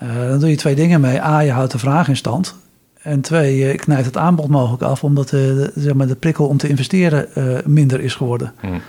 [0.03, 1.23] Uh, dan doe je twee dingen mee.
[1.23, 2.55] A, je houdt de vraag in stand.
[3.03, 6.57] En twee, je knijpt het aanbod mogelijk af, omdat de, zeg maar, de prikkel om
[6.57, 8.53] te investeren uh, minder is geworden.
[8.61, 8.81] Hmm.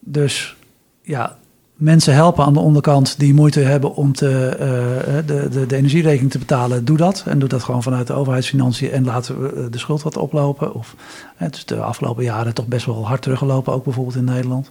[0.00, 0.56] Dus
[1.02, 1.36] ja,
[1.76, 6.30] mensen helpen aan de onderkant die moeite hebben om te, uh, de, de, de, energierekening
[6.30, 7.24] te betalen, doe dat.
[7.26, 10.74] En doe dat gewoon vanuit de overheidsfinanciën en laten we eh, de schuld wat oplopen.
[10.74, 10.94] Of,
[11.36, 14.70] het is de afgelopen jaren toch best wel hard teruggelopen, ook bijvoorbeeld in Nederland.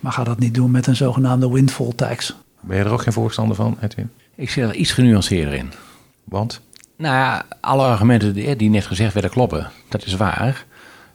[0.00, 2.36] Maar ga dat niet doen met een zogenaamde windfall tax.
[2.60, 4.10] Ben je er ook geen voorstander van, Edwin?
[4.34, 5.72] Ik zit er iets genuanceerder in.
[6.24, 6.60] Want?
[6.96, 9.70] Nou ja, alle argumenten die, die net gezegd werden kloppen.
[9.88, 10.66] Dat is waar.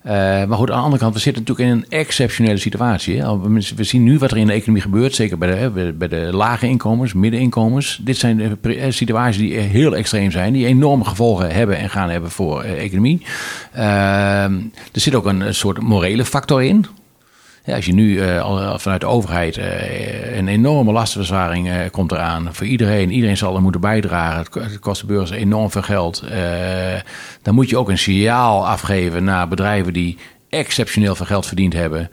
[0.06, 3.22] Uh, maar goed, aan de andere kant, we zitten natuurlijk in een exceptionele situatie.
[3.22, 3.40] Hè?
[3.76, 6.68] We zien nu wat er in de economie gebeurt, zeker bij de, bij de lage
[6.68, 8.00] inkomens, middeninkomens.
[8.02, 12.32] Dit zijn eh, situaties die heel extreem zijn, die enorme gevolgen hebben en gaan hebben
[12.32, 13.26] voor de economie.
[13.76, 16.86] Uh, er zit ook een soort morele factor in.
[17.68, 23.12] Als je nu uh, vanuit de overheid uh, een enorme lastenverzwaring komt eraan voor iedereen,
[23.12, 26.24] iedereen zal er moeten bijdragen, het, kost de burgers enorm veel geld,
[27.42, 30.18] dan moet je ook een signaal afgeven naar bedrijven die
[30.50, 32.12] exceptioneel veel geld verdiend hebben,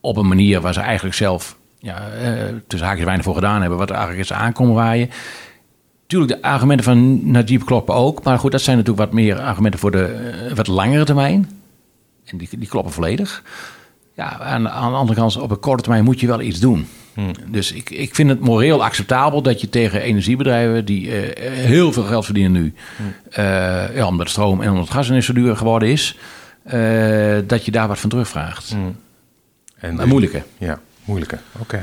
[0.00, 2.08] op een manier waar ze eigenlijk zelf ja,
[2.66, 5.10] tussen haakjes weinig voor gedaan hebben, wat er eigenlijk is aankomen waaien.
[6.06, 9.80] Tuurlijk, de argumenten van Najib kloppen ook, maar goed, dat zijn natuurlijk wat meer argumenten
[9.80, 11.60] voor de wat langere termijn.
[12.24, 13.42] En die, die kloppen volledig.
[14.14, 16.86] Ja, aan, aan de andere kant, op een korte termijn moet je wel iets doen.
[17.14, 17.32] Hmm.
[17.46, 21.12] Dus ik, ik vind het moreel acceptabel dat je tegen energiebedrijven die uh,
[21.48, 23.14] heel veel geld verdienen nu, hmm.
[23.30, 26.18] uh, ja, omdat stroom en omdat gas in zo duur geworden is,
[26.66, 28.70] uh, dat je daar wat van terugvraagt.
[28.70, 28.96] Hmm.
[29.76, 30.42] En maar moeilijke.
[30.58, 31.38] Ja, moeilijke.
[31.58, 31.82] Oké.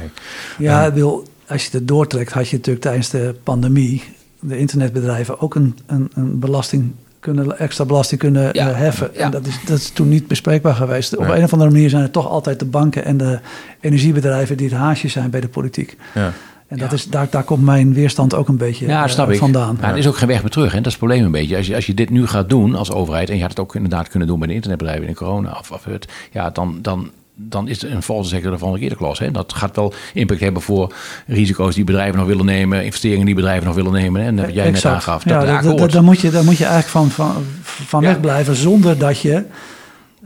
[0.57, 4.03] Ja, wil, als je het doortrekt, had je natuurlijk tijdens de pandemie
[4.39, 9.15] de internetbedrijven ook een, een, een belasting kunnen, extra belasting kunnen eh, heffen.
[9.15, 11.17] En dat is, dat is toen niet bespreekbaar geweest.
[11.17, 13.39] Op een of andere manier zijn het toch altijd de banken en de
[13.79, 15.97] energiebedrijven die het haasje zijn bij de politiek.
[16.15, 16.31] Ja.
[16.67, 19.77] En dat is, daar, daar komt mijn weerstand ook een beetje ja, uh, snap vandaan.
[19.81, 20.71] Ja, er is ook geen weg meer terug.
[20.71, 20.77] Hè?
[20.77, 21.57] Dat is het probleem een beetje.
[21.57, 23.29] Als je, als je dit nu gaat doen als overheid...
[23.29, 25.57] en je had het ook inderdaad kunnen doen bij de internetbedrijven in corona...
[25.59, 28.89] Of, of het, ja, dan, dan, dan is het een valse zeker de volgende keer
[28.89, 29.19] de klas.
[29.19, 29.31] Hè?
[29.31, 30.93] Dat gaat wel impact hebben voor
[31.27, 34.21] risico's die bedrijven nog willen nemen, investeringen die bedrijven nog willen nemen.
[34.21, 34.83] En dat jij exact.
[34.83, 35.23] net aangaf.
[35.23, 38.19] Dat, ja, dat, dat, dan, moet je, dan moet je eigenlijk van, van, van weg
[38.19, 39.43] blijven zonder dat je.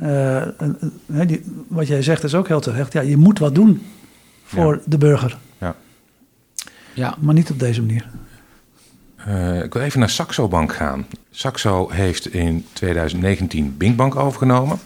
[0.01, 0.41] Uh,
[1.05, 2.93] die, wat jij zegt is ook heel terecht.
[2.93, 3.85] Ja, je moet wat doen
[4.43, 5.37] voor de burger.
[5.57, 5.75] Ja.
[6.93, 7.15] ja.
[7.19, 8.05] Maar niet op deze manier.
[9.27, 11.05] Uh, ik wil even naar Saxo Bank gaan.
[11.31, 14.79] Saxo heeft in 2019 Binkbank overgenomen.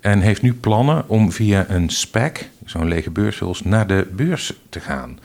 [0.00, 4.80] En heeft nu plannen om via een SPAC, zo'n lege beurshuls, naar de beurs te
[4.80, 5.18] gaan.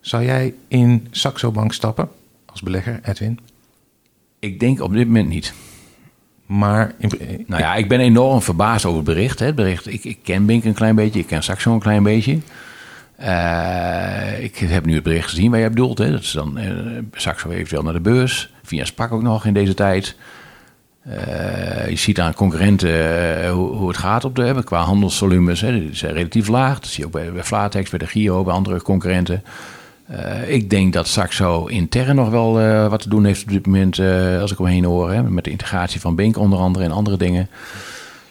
[0.00, 2.08] Zou jij in Saxo Bank stappen
[2.46, 3.38] als belegger, Edwin?
[4.38, 5.52] Ik denk op dit moment niet.
[6.46, 6.94] Maar.
[7.46, 9.38] nou ja, ik ben enorm verbaasd over het bericht.
[9.38, 9.46] Hè.
[9.46, 12.38] Het bericht ik, ik ken Bink een klein beetje, ik ken Saxo een klein beetje.
[13.20, 15.98] Uh, ik heb nu het bericht gezien waar jij bedoelt.
[15.98, 16.10] Hè.
[16.10, 18.52] Dat is dan uh, Saxo eventueel naar de beurs.
[18.62, 20.16] Via SPAC ook nog in deze tijd.
[21.10, 22.90] Uh, je ziet aan concurrenten
[23.44, 25.60] uh, hoe, hoe, het gaat op de, qua handelsvolumes.
[25.60, 26.80] Hè, die zijn relatief laag.
[26.80, 29.42] Dat zie je ook bij, bij Flatex, bij de Gio, bij andere concurrenten.
[30.10, 32.52] Uh, ik denk dat Saxo intern nog wel
[32.88, 33.98] wat te doen heeft op dit moment,
[34.40, 35.12] als ik omheen hoor.
[35.12, 37.48] Hè, met de integratie van Bink onder andere en andere dingen.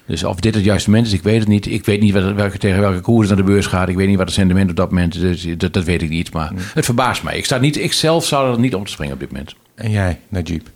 [0.06, 1.66] Dus of dit het juiste moment is, ik weet het niet.
[1.66, 3.90] Ik weet niet wat, welke, tegen welke koers naar de beurs gaat.
[3.90, 5.58] Ik weet niet wat het sentiment op dat moment is.
[5.58, 6.34] Dat, dat weet ik niet.
[6.34, 7.38] Maar het verbaast mij.
[7.38, 9.56] Ik, sta niet, ik zelf zou er niet om te springen op dit moment.
[9.76, 10.68] En jij, Najib?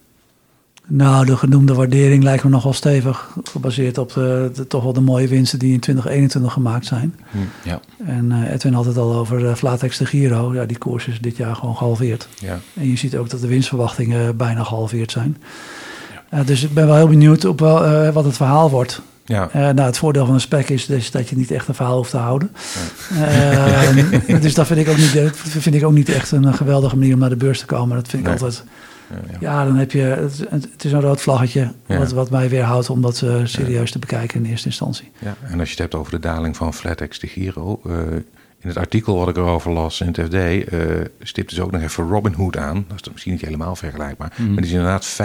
[0.87, 3.29] Nou, de genoemde waardering lijkt me nogal stevig.
[3.43, 7.15] Gebaseerd op de, toch wel de mooie winsten die in 2021 gemaakt zijn.
[7.31, 7.79] Hm, ja.
[8.05, 10.53] En uh, Edwin had het al over uh, Flatex de Giro.
[10.53, 12.27] Ja, die koers is dit jaar gewoon gehalveerd.
[12.39, 12.59] Ja.
[12.73, 15.37] En je ziet ook dat de winstverwachtingen bijna gehalveerd zijn.
[16.31, 16.39] Ja.
[16.39, 19.01] Uh, dus ik ben wel heel benieuwd op wel, wat het verhaal wordt.
[19.25, 19.49] Ja.
[19.53, 22.09] nou, het voordeel van een spec is dus dat je niet echt een verhaal hoeft
[22.09, 22.51] te houden.
[24.41, 27.19] dus dat vind ik, ook niet, vind ik ook niet echt een geweldige manier om
[27.19, 27.95] naar de beurs te komen.
[27.95, 28.39] Dat vind ik nee.
[28.39, 28.63] altijd
[29.39, 33.01] ja, dan heb je, het, het, is een rood vlaggetje wat, wat mij weerhoudt om
[33.01, 35.11] dat uh, serieus te bekijken in eerste instantie.
[35.19, 37.93] Ja, en als je het hebt over de daling van Flatex de Giro, uh,
[38.59, 40.79] in het artikel wat ik erover las in het FD, uh,
[41.19, 42.85] stipte ze ook nog even Robinhood aan.
[42.87, 44.47] Dat is misschien niet helemaal vergelijkbaar, mm.
[44.47, 45.17] maar die is inderdaad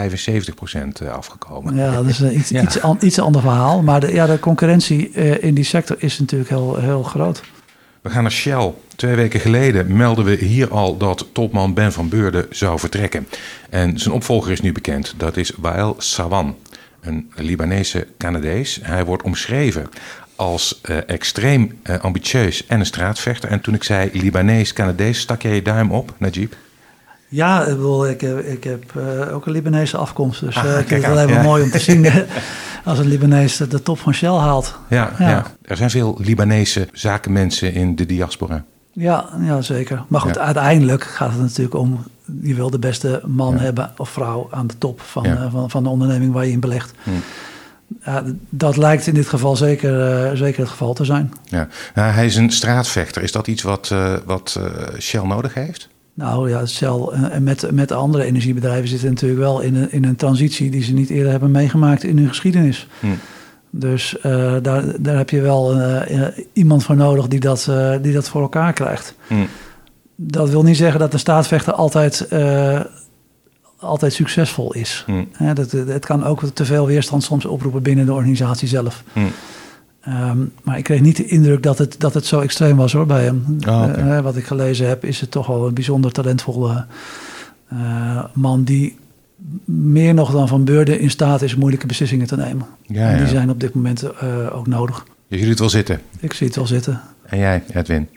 [1.04, 1.74] 75% afgekomen.
[1.74, 2.62] Ja, dat is iets, ja.
[2.62, 3.82] iets, an, iets ander verhaal.
[3.82, 7.42] Maar de, ja, de concurrentie in die sector is natuurlijk heel, heel groot.
[8.06, 8.72] We gaan naar Shell.
[8.96, 13.28] Twee weken geleden melden we hier al dat topman Ben van Beurden zou vertrekken.
[13.70, 15.14] En zijn opvolger is nu bekend.
[15.16, 16.56] Dat is Wael Sawan,
[17.00, 18.78] een Libanese Canadees.
[18.82, 19.88] Hij wordt omschreven
[20.36, 23.48] als uh, extreem uh, ambitieus en een straatvechter.
[23.48, 26.52] En toen ik zei Libanees-Canadees, stak jij je duim op, Najib?
[27.28, 30.40] Ja, ik, bedoel, ik, ik heb uh, ook een Libanese afkomst.
[30.40, 32.06] Dus ah, ik vind het wel even mooi om te zien
[32.84, 34.78] als een Libanees de top van Shell haalt.
[34.88, 35.28] Ja, ja.
[35.28, 35.46] ja.
[35.62, 38.64] er zijn veel Libanese zakenmensen in de diaspora.
[38.92, 40.04] Ja, ja zeker.
[40.08, 42.04] Maar goed, uiteindelijk gaat het natuurlijk om...
[42.42, 45.82] je wil de beste man hebben of vrouw aan de top van, uh, van, van
[45.82, 46.92] de onderneming waar je in belegt.
[47.02, 47.10] Hm.
[48.04, 51.32] Ja, dat lijkt in dit geval zeker, uh, zeker het geval te zijn.
[51.44, 51.68] Ja.
[51.94, 53.22] Nou, hij is een straatvechter.
[53.22, 54.60] Is dat iets wat, uh, wat
[54.98, 55.88] Shell nodig heeft?
[56.16, 57.00] Nou ja, Shell
[57.30, 60.92] en met, met andere energiebedrijven zitten natuurlijk wel in een, in een transitie die ze
[60.92, 62.88] niet eerder hebben meegemaakt in hun geschiedenis.
[63.00, 63.06] Hm.
[63.70, 68.12] Dus uh, daar, daar heb je wel uh, iemand voor nodig die dat, uh, die
[68.12, 69.14] dat voor elkaar krijgt.
[69.28, 69.46] Mm.
[70.14, 72.28] Dat wil niet zeggen dat de staatsvechter altijd,
[73.78, 75.04] altijd succesvol is.
[75.06, 75.28] Mm.
[75.54, 79.02] dat, het kan ook te veel weerstand soms oproepen binnen de organisatie zelf.
[80.08, 83.06] Um, maar ik kreeg niet de indruk dat het, dat het zo extreem was hoor,
[83.06, 83.58] bij hem.
[83.68, 84.22] Oh, okay.
[84.22, 86.86] wat ik gelezen heb, is het toch wel een bijzonder talentvolle
[88.32, 88.96] man die
[89.64, 92.66] meer nog dan Van Beurden in staat is moeilijke beslissingen te nemen.
[92.82, 93.32] Ja, en die ja.
[93.32, 95.06] zijn op dit moment uh, ook nodig.
[95.26, 96.00] Je ziet het wel zitten?
[96.20, 97.00] Ik zie het wel zitten.
[97.22, 98.08] En jij, Edwin?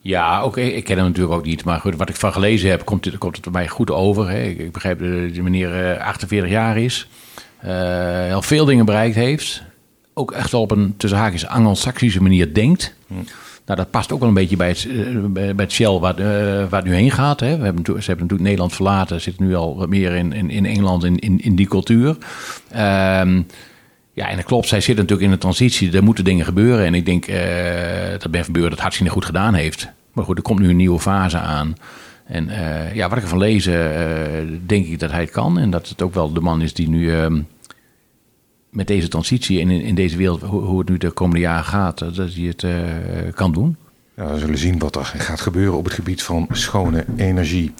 [0.00, 0.60] Ja, oké.
[0.60, 1.64] Ik ken hem natuurlijk ook niet.
[1.64, 4.30] Maar goed, wat ik van gelezen heb, komt het, komt het bij mij goed over.
[4.30, 4.42] Hè.
[4.42, 7.08] Ik, ik, begrijp dat de meneer uh, 48 jaar is.
[7.64, 9.62] Uh, al veel dingen bereikt heeft.
[10.18, 12.94] Ook echt op een tussen haakjes anglo-saxische manier denkt.
[13.06, 13.14] Hm.
[13.66, 16.26] Nou, dat past ook wel een beetje bij het, bij het Shell waar, uh,
[16.68, 17.40] waar het nu heen gaat.
[17.40, 17.58] Hè.
[17.58, 20.66] We hebben, ze hebben natuurlijk Nederland verlaten, zitten nu al wat meer in, in, in
[20.66, 22.08] Engeland, in, in, in die cultuur.
[22.08, 23.46] Um,
[24.12, 26.86] ja, en dat klopt, zij zitten natuurlijk in een transitie, er moeten dingen gebeuren.
[26.86, 27.36] En ik denk uh,
[28.18, 29.88] dat Ben van Beur dat hartstikke goed gedaan heeft.
[30.12, 31.74] Maar goed, er komt nu een nieuwe fase aan.
[32.26, 33.64] En uh, ja, wat ik ervan lees,
[34.66, 35.58] denk ik dat hij het kan.
[35.58, 37.46] En dat het ook wel de man is die nu um,
[38.76, 41.64] met deze transitie en in, in deze wereld, hoe, hoe, het nu de komende jaren
[41.64, 42.72] gaat, dat hij het uh,
[43.34, 43.76] kan doen.
[44.16, 47.72] Ja, we zullen zien wat er gaat gebeuren op het gebied van schone energie.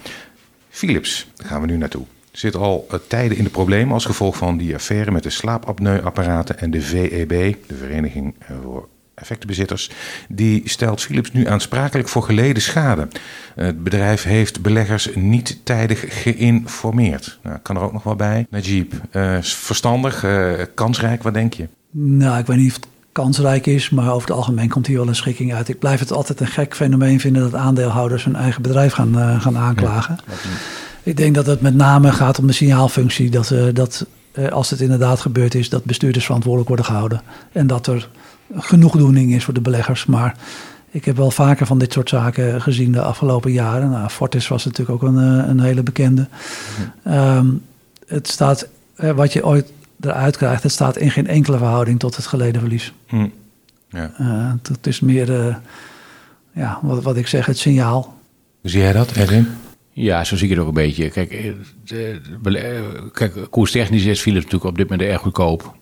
[0.69, 2.05] Philips, daar gaan we nu naartoe.
[2.31, 6.59] Zit al uh, tijden in de problemen als gevolg van die affaire met de slaapapneuapparaten
[6.59, 8.87] en de VEB, de Vereniging voor
[9.21, 9.89] effectenbezitters,
[10.29, 13.07] die stelt Philips nu aansprakelijk voor geleden schade.
[13.55, 17.39] Het bedrijf heeft beleggers niet tijdig geïnformeerd.
[17.43, 18.47] Nou, kan er ook nog wel bij.
[18.49, 21.67] Najib, uh, verstandig, uh, kansrijk, wat denk je?
[21.91, 25.07] Nou, ik weet niet of het kansrijk is, maar over het algemeen komt hier wel
[25.07, 25.69] een schikking uit.
[25.69, 29.41] Ik blijf het altijd een gek fenomeen vinden dat aandeelhouders hun eigen bedrijf gaan, uh,
[29.41, 30.17] gaan aanklagen.
[30.25, 30.33] Ja,
[31.03, 33.29] ik denk dat het met name gaat om de signaalfunctie.
[33.29, 34.05] Dat, dat
[34.51, 37.21] als het inderdaad gebeurd is, dat bestuurders verantwoordelijk worden gehouden.
[37.51, 38.09] En dat er
[38.55, 40.05] genoegdoening is voor de beleggers.
[40.05, 40.35] Maar
[40.91, 43.89] ik heb wel vaker van dit soort zaken gezien de afgelopen jaren.
[43.89, 46.27] Nou, Fortis was natuurlijk ook een, een hele bekende.
[47.07, 47.63] Um,
[48.07, 52.25] het staat, wat je ooit eruit krijgt, het staat in geen enkele verhouding tot het
[52.25, 52.93] geleden verlies.
[53.07, 53.27] Hm.
[53.89, 54.11] Ja.
[54.21, 55.55] Uh, het is meer, uh,
[56.51, 58.15] ja, wat, wat ik zeg, het signaal.
[58.61, 59.47] Zie jij dat, Edwin?
[59.99, 61.09] Ja, zo zie ik het ook een beetje.
[61.09, 61.29] Kijk,
[61.83, 65.75] de, de, kijk koerstechnisch is Philips natuurlijk op dit moment erg goedkoop.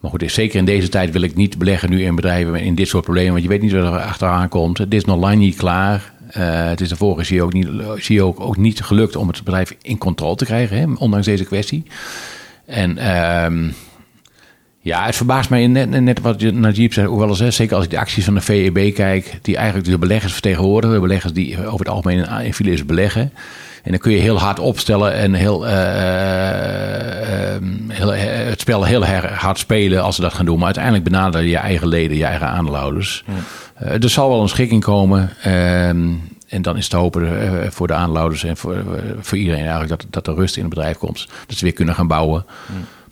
[0.00, 2.88] Maar goed, zeker in deze tijd wil ik niet beleggen nu in bedrijven in dit
[2.88, 3.32] soort problemen.
[3.32, 4.78] Want je weet niet wat er achteraan komt.
[4.78, 6.12] Het is nog lang niet klaar.
[6.36, 9.44] Uh, het is de vorige CEO ook niet, CEO ook, ook niet gelukt om het
[9.44, 10.76] bedrijf in controle te krijgen.
[10.76, 11.82] Hè, ondanks deze kwestie.
[12.66, 13.72] En uh,
[14.84, 17.84] Ja, het verbaast mij net, net wat Najib zei, ook wel eens, hè, zeker als
[17.84, 21.66] ik de acties van de VEB kijk, die eigenlijk de beleggers vertegenwoordigen, de beleggers die
[21.66, 23.32] over het algemeen in, files beleggen.
[23.82, 25.72] En dan kun je heel hard opstellen en heel, uh,
[27.88, 28.12] heel,
[28.50, 30.56] het spel heel hard spelen als ze dat gaan doen.
[30.56, 33.24] Maar uiteindelijk benaderen je eigen leden, je eigen aandeelhouders.
[33.26, 33.86] Ja.
[33.86, 35.30] er zal wel een schikking komen.
[35.42, 36.08] Ehm,
[36.48, 37.28] en dan is te hopen
[37.72, 38.84] voor de aandeelhouders en voor,
[39.20, 41.28] voor iedereen eigenlijk dat, dat er rust in het bedrijf komt.
[41.46, 42.44] Dat ze weer kunnen gaan bouwen.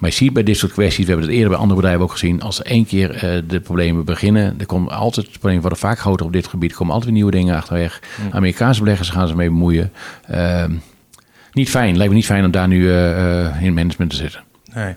[0.03, 2.13] Maar je ziet bij dit soort kwesties, we hebben het eerder bij andere bedrijven ook
[2.13, 5.99] gezien, als één keer uh, de problemen beginnen, er komen altijd, de problemen worden vaak
[5.99, 8.01] groter op dit gebied, komen altijd weer nieuwe dingen achterweg.
[8.31, 9.93] Amerikaanse beleggers gaan ze mee bemoeien.
[10.31, 10.65] Uh,
[11.53, 14.43] niet fijn, lijkt me niet fijn om daar nu uh, in management te zitten.
[14.75, 14.95] Nee.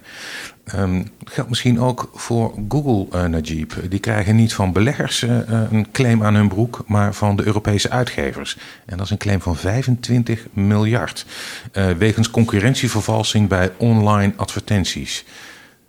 [0.76, 3.74] Um, geldt misschien ook voor Google, uh, Najib.
[3.90, 5.38] Die krijgen niet van beleggers uh,
[5.72, 8.58] een claim aan hun broek, maar van de Europese uitgevers.
[8.86, 11.26] En dat is een claim van 25 miljard.
[11.98, 15.26] Wegens concurrentievervalsing bij online advertenties.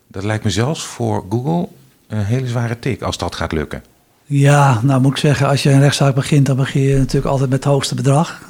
[0.07, 1.69] Dat lijkt me zelfs voor Google
[2.09, 3.83] een hele zware tik als dat gaat lukken.
[4.25, 7.51] Ja, nou moet ik zeggen, als je een rechtszaak begint, dan begin je natuurlijk altijd
[7.51, 8.41] met het hoogste bedrag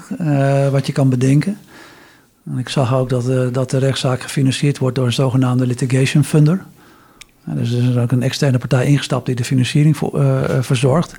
[0.71, 1.59] wat je kan bedenken.
[2.51, 6.25] En ik zag ook dat, de, dat de rechtszaak gefinancierd wordt door een zogenaamde litigation
[6.25, 6.65] funder.
[7.45, 11.15] dus er is ook een externe partij ingestapt die de financiering voor, uh, verzorgt.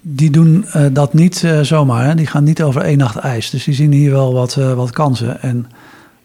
[0.00, 2.04] Die doen uh, dat niet zomaar.
[2.04, 2.14] Hè.
[2.14, 3.50] Die gaan niet over één nacht ijs.
[3.50, 5.42] Dus die zien hier wel wat, wat kansen.
[5.42, 5.66] En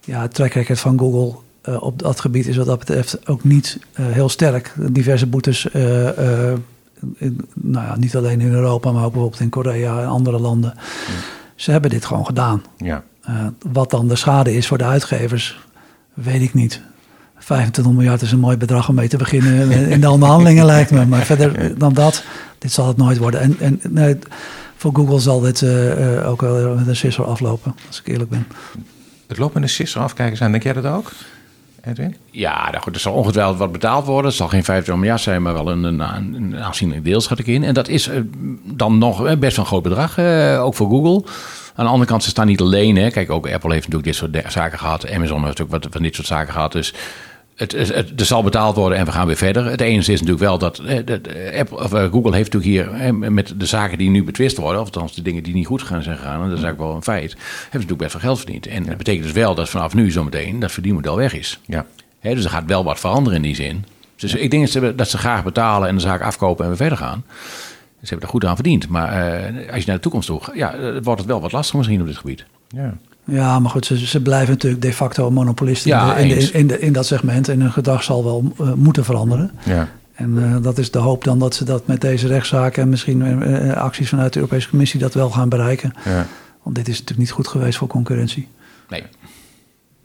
[0.05, 1.35] ja, het track record van Google
[1.79, 4.73] op dat gebied is wat dat betreft ook niet heel sterk.
[4.91, 5.65] Diverse boetes,
[7.15, 10.73] in, nou ja, niet alleen in Europa, maar ook bijvoorbeeld in Korea en andere landen.
[11.55, 12.63] Ze hebben dit gewoon gedaan.
[12.77, 13.03] Ja.
[13.29, 15.59] Uh, wat dan de schade is voor de uitgevers,
[16.13, 16.81] weet ik niet.
[17.37, 21.05] 25 miljard is een mooi bedrag om mee te beginnen in de onderhandelingen, lijkt me.
[21.05, 22.23] Maar verder dan dat,
[22.57, 23.41] dit zal het nooit worden.
[23.41, 24.17] En, en nee,
[24.75, 28.29] voor Google zal dit uh, uh, ook wel met een sisser aflopen, als ik eerlijk
[28.29, 28.47] ben.
[29.27, 30.51] Het loopt met een sisser af, kijken aan.
[30.51, 31.11] Denk jij dat ook?
[31.83, 32.15] Edwin?
[32.31, 34.25] Ja, nou goed, er zal ongetwijfeld wat betaald worden.
[34.25, 37.47] Het zal geen 25 miljard zijn, maar wel een, een, een aanzienlijk deel schat ik
[37.47, 37.63] in.
[37.63, 38.09] En dat is
[38.63, 40.19] dan nog best wel een groot bedrag,
[40.59, 41.23] ook voor Google.
[41.75, 42.95] Aan de andere kant, ze staan niet alleen.
[42.95, 43.09] Hè.
[43.09, 45.11] Kijk, ook Apple heeft natuurlijk dit soort zaken gehad.
[45.11, 46.71] Amazon heeft ook wat van dit soort zaken gehad.
[46.71, 46.93] Dus
[47.55, 49.65] het, het, het, er zal betaald worden en we gaan weer verder.
[49.65, 50.81] Het enige is natuurlijk wel dat
[51.59, 55.15] Apple, of Google heeft natuurlijk hier met de zaken die nu betwist worden, of althans
[55.15, 57.31] de dingen die niet goed gaan zijn gegaan, en dat is eigenlijk wel een feit,
[57.31, 58.67] hebben ze natuurlijk best veel geld verdiend.
[58.67, 61.59] En dat betekent dus wel dat vanaf nu zometeen dat verdienmodel weg is.
[61.65, 61.85] Ja.
[62.19, 63.85] Hè, dus er gaat wel wat veranderen in die zin.
[64.15, 66.79] Dus ik denk dat ze, dat ze graag betalen en de zaak afkopen en weer
[66.79, 67.23] verder gaan.
[68.01, 68.87] Ze hebben er goed aan verdiend.
[68.87, 69.09] Maar
[69.53, 72.07] uh, als je naar de toekomst toe ja, wordt het wel wat lastiger misschien op
[72.07, 72.45] dit gebied.
[72.67, 72.93] Ja.
[73.23, 76.51] Ja, maar goed, ze, ze blijven natuurlijk de facto monopolisten ja, in, de, in, de,
[76.51, 77.49] in, de, in, dat segment.
[77.49, 79.51] En hun gedrag zal wel uh, moeten veranderen.
[79.63, 79.87] Ja.
[80.13, 83.21] En uh, dat is de hoop dan dat ze dat met deze rechtszaken en misschien
[83.21, 85.93] uh, acties vanuit de Europese Commissie dat wel gaan bereiken.
[86.05, 86.25] Ja.
[86.63, 88.47] Want dit is natuurlijk niet goed geweest voor concurrentie.
[88.89, 89.03] Nee.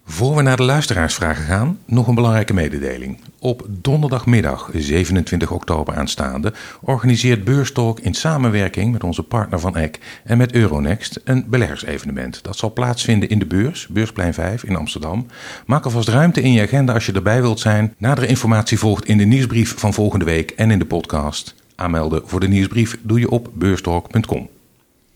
[0.09, 3.21] Voor we naar de luisteraarsvragen gaan, nog een belangrijke mededeling.
[3.39, 10.39] Op donderdagmiddag 27 oktober aanstaande organiseert Beurstalk in samenwerking met onze partner van Eck en
[10.39, 12.43] met Euronext een beleggersevenement.
[12.43, 15.27] Dat zal plaatsvinden in de beurs, Beursplein 5 in Amsterdam.
[15.67, 17.95] Maak alvast ruimte in je agenda als je erbij wilt zijn.
[17.99, 21.55] Nadere informatie volgt in de nieuwsbrief van volgende week en in de podcast.
[21.75, 24.49] Aanmelden voor de nieuwsbrief doe je op beurstalk.com.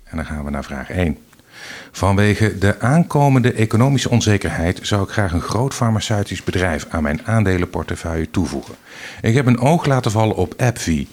[0.05, 1.17] En dan gaan we naar vraag 1.
[1.93, 8.31] Vanwege de aankomende economische onzekerheid zou ik graag een groot farmaceutisch bedrijf aan mijn aandelenportefeuille
[8.31, 8.75] toevoegen.
[9.23, 11.09] Ik heb een oog laten vallen op AbbVie.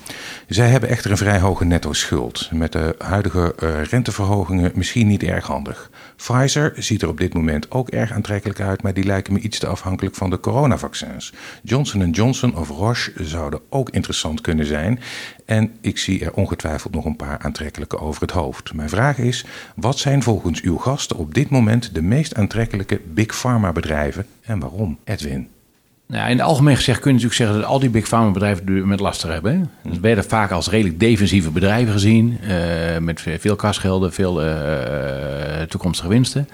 [0.47, 2.49] Zij hebben echter een vrij hoge netto schuld.
[2.51, 5.89] Met de huidige uh, renteverhogingen misschien niet erg handig.
[6.15, 9.59] Pfizer ziet er op dit moment ook erg aantrekkelijk uit, maar die lijken me iets
[9.59, 11.33] te afhankelijk van de coronavaccins.
[11.63, 14.99] Johnson Johnson of Roche zouden ook interessant kunnen zijn.
[15.45, 18.73] En ik zie er ongetwijfeld nog een paar aantrekkelijke over het hoofd.
[18.73, 23.39] Mijn vraag is: wat zijn volgens uw gasten op dit moment de meest aantrekkelijke big
[23.39, 24.97] pharma bedrijven en waarom?
[25.03, 25.47] Edwin.
[26.07, 28.87] Nou, in het algemeen gezegd kun je natuurlijk zeggen dat al die big pharma bedrijven
[28.87, 29.69] met lastig hebben.
[29.83, 29.89] Hè?
[29.89, 36.09] Dat werden vaak als redelijk defensieve bedrijven gezien, uh, met veel kasgelden, veel uh, toekomstige
[36.09, 36.47] winsten.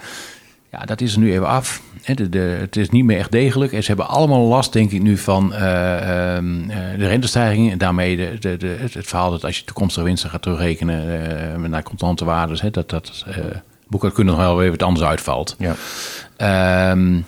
[0.70, 1.82] Ja, dat is er nu even af.
[2.14, 3.72] De, de, het is niet meer echt degelijk.
[3.72, 5.68] En ze hebben allemaal last, denk ik, nu van uh, uh,
[6.98, 7.70] de rentestijging.
[7.70, 11.22] En daarmee de, het, het, verhaal dat als je toekomstige winsten gaat terugrekenen
[11.60, 13.24] uh, naar contante waardes, hè, dat dat
[13.88, 15.56] boekhoudkundig nog wel even wat anders uitvalt.
[15.58, 16.90] Ja.
[16.90, 17.24] Um,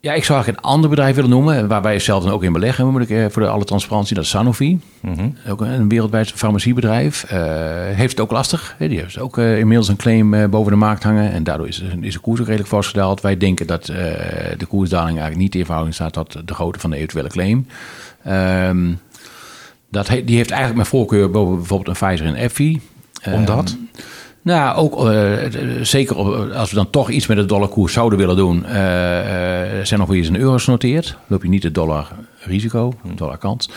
[0.00, 2.52] ja, ik zou eigenlijk een ander bedrijf willen noemen, waar wij zelf dan ook in
[2.52, 4.80] beleggen, moet ik voor de alle transparantie, dat is Sanofi.
[5.00, 5.36] Mm -hmm.
[5.48, 7.24] Ook een wereldwijd farmaciebedrijf.
[7.32, 7.38] Uh,
[7.96, 8.76] heeft het ook lastig.
[8.78, 11.32] Die heeft ook uh, inmiddels een claim uh, boven de markt hangen.
[11.32, 13.20] En daardoor is, is de koers ook redelijk vastgedaald.
[13.20, 16.96] Wij denken dat de koersdaling eigenlijk niet in verhouding staat tot de grootte van de
[16.96, 17.66] eventuele claim.
[18.68, 18.98] Um,
[19.90, 22.80] dat he, die heeft eigenlijk mijn voorkeur boven bijvoorbeeld een Pfizer en Effie.
[23.24, 23.70] Omdat?
[23.70, 23.88] Um,
[24.46, 25.32] Nou, ook uh,
[25.82, 26.16] zeker
[26.54, 28.72] als we dan toch iets met de dollarkoers zouden willen doen, uh,
[29.82, 31.16] zijn nog weer eens in euro's genoteerd.
[31.26, 32.08] Loop je niet het dollar
[32.40, 33.68] risico, dollarkant.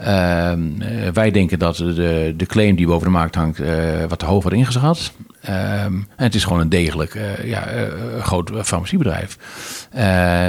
[0.00, 0.52] Uh,
[1.12, 3.60] wij denken dat de, de claim die boven de markt hangt
[4.08, 5.12] wat te hoog wordt ingeschat.
[5.48, 5.52] Um,
[6.16, 7.66] en het is gewoon een degelijk ja,
[8.20, 9.38] groot farmaciebedrijf.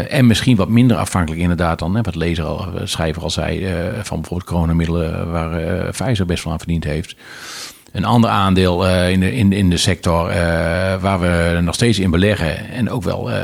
[0.09, 3.67] en misschien wat minder afhankelijk inderdaad dan, hè, wat lezer al, schrijver al zei,
[4.01, 7.15] van bijvoorbeeld coronamiddelen waar Pfizer best wel aan verdiend heeft.
[7.91, 10.35] Een ander aandeel uh, in, de, in, in de sector uh,
[11.01, 13.37] waar we nog steeds in beleggen en ook wel uh,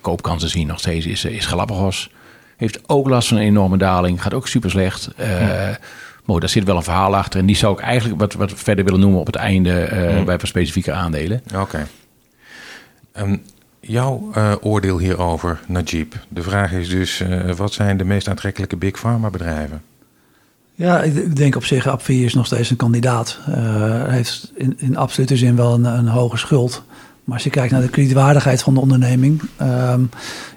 [0.00, 2.10] koopkansen zien nog steeds is, is Galapagos.
[2.56, 5.10] Heeft ook last van een enorme daling, gaat ook super slecht.
[5.16, 5.78] Ja.
[6.26, 9.00] Daar zit wel een verhaal achter en die zou ik eigenlijk wat, wat verder willen
[9.00, 10.24] noemen op het einde hmm.
[10.24, 11.42] bij specifieke aandelen.
[11.52, 11.60] Oké.
[11.60, 11.86] Okay.
[13.18, 13.42] Um,
[13.80, 14.30] jouw
[14.60, 16.14] oordeel hierover, Najib.
[16.28, 17.22] De vraag is dus,
[17.56, 19.82] wat zijn de meest aantrekkelijke big pharma bedrijven?
[20.74, 23.38] Ja, ik denk op zich, Apvi is nog steeds een kandidaat.
[23.48, 23.54] Uh,
[24.06, 26.82] heeft in, in absolute zin wel een, een, hoge schuld.
[27.24, 30.10] Maar als je kijkt naar de kredietwaardigheid van de onderneming, um,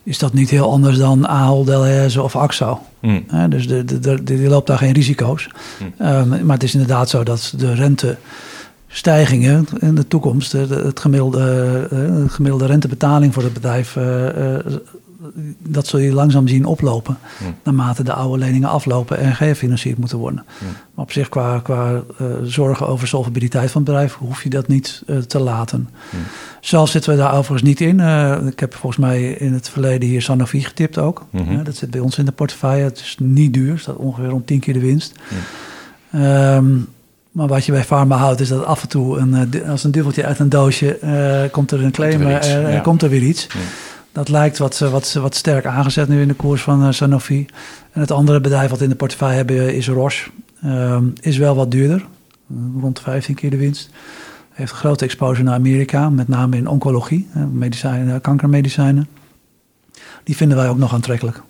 [0.03, 2.79] is dat niet heel anders dan Ahold Delhaize of Axo.
[3.01, 3.23] Mm.
[3.33, 5.49] Uh, dus de, de, de, die loopt daar geen risico's.
[5.79, 6.07] Mm.
[6.07, 12.29] Um, maar het is inderdaad zo dat de rentestijgingen in de toekomst, het gemiddelde, uh,
[12.29, 13.97] gemiddelde rentebetaling voor het bedrijf
[15.57, 17.17] dat zul je langzaam zien oplopen.
[17.63, 20.45] Naarmate de oude leningen aflopen en gefinancierd moeten worden.
[20.93, 24.67] Maar op zich, qua, qua uh, zorgen over solvabiliteit van het bedrijf, hoef je dat
[24.67, 25.89] niet uh, te laten.
[26.61, 27.99] Zelf zitten we daar overigens niet in.
[27.99, 31.25] Uh, ik heb volgens mij in het verleden hier Sanofi getipt ook.
[31.29, 31.63] Mhm.
[31.63, 32.83] dat zit bij ons in de portefeuille.
[32.83, 35.13] Het is niet duur, het staat ongeveer om 10 keer de winst.
[36.15, 36.87] Um,
[37.31, 40.25] maar wat je bij pharma houdt, is dat af en toe, een, als een duveltje
[40.25, 40.99] uit een doosje,
[41.51, 42.79] komt er een claim, komt er, ja.
[42.79, 43.47] komt er weer iets.
[43.53, 43.59] Ja.
[44.11, 47.45] Dat lijkt wat, wat, wat sterk aangezet nu in de koers van uh, Sanofi.
[47.91, 50.29] En het andere bedrijf wat in de portefeuille hebben is Roche.
[50.65, 52.05] Uh, is wel wat duurder,
[52.81, 53.89] rond 15 keer de winst.
[54.49, 59.07] Heeft grote exposure naar Amerika, met name in oncologie, medicijnen, kankermedicijnen.
[60.23, 61.41] Die vinden wij ook nog aantrekkelijk.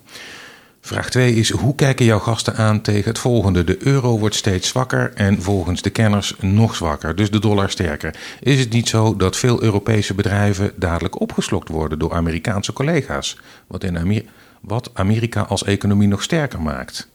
[0.88, 3.64] Vraag 2 is: hoe kijken jouw gasten aan tegen het volgende?
[3.64, 8.14] De euro wordt steeds zwakker en volgens de kenners nog zwakker, dus de dollar sterker.
[8.40, 13.38] Is het niet zo dat veel Europese bedrijven dadelijk opgeslokt worden door Amerikaanse collega's?
[13.66, 14.28] Wat, in
[14.60, 17.08] wat Amerika als economie nog sterker maakt?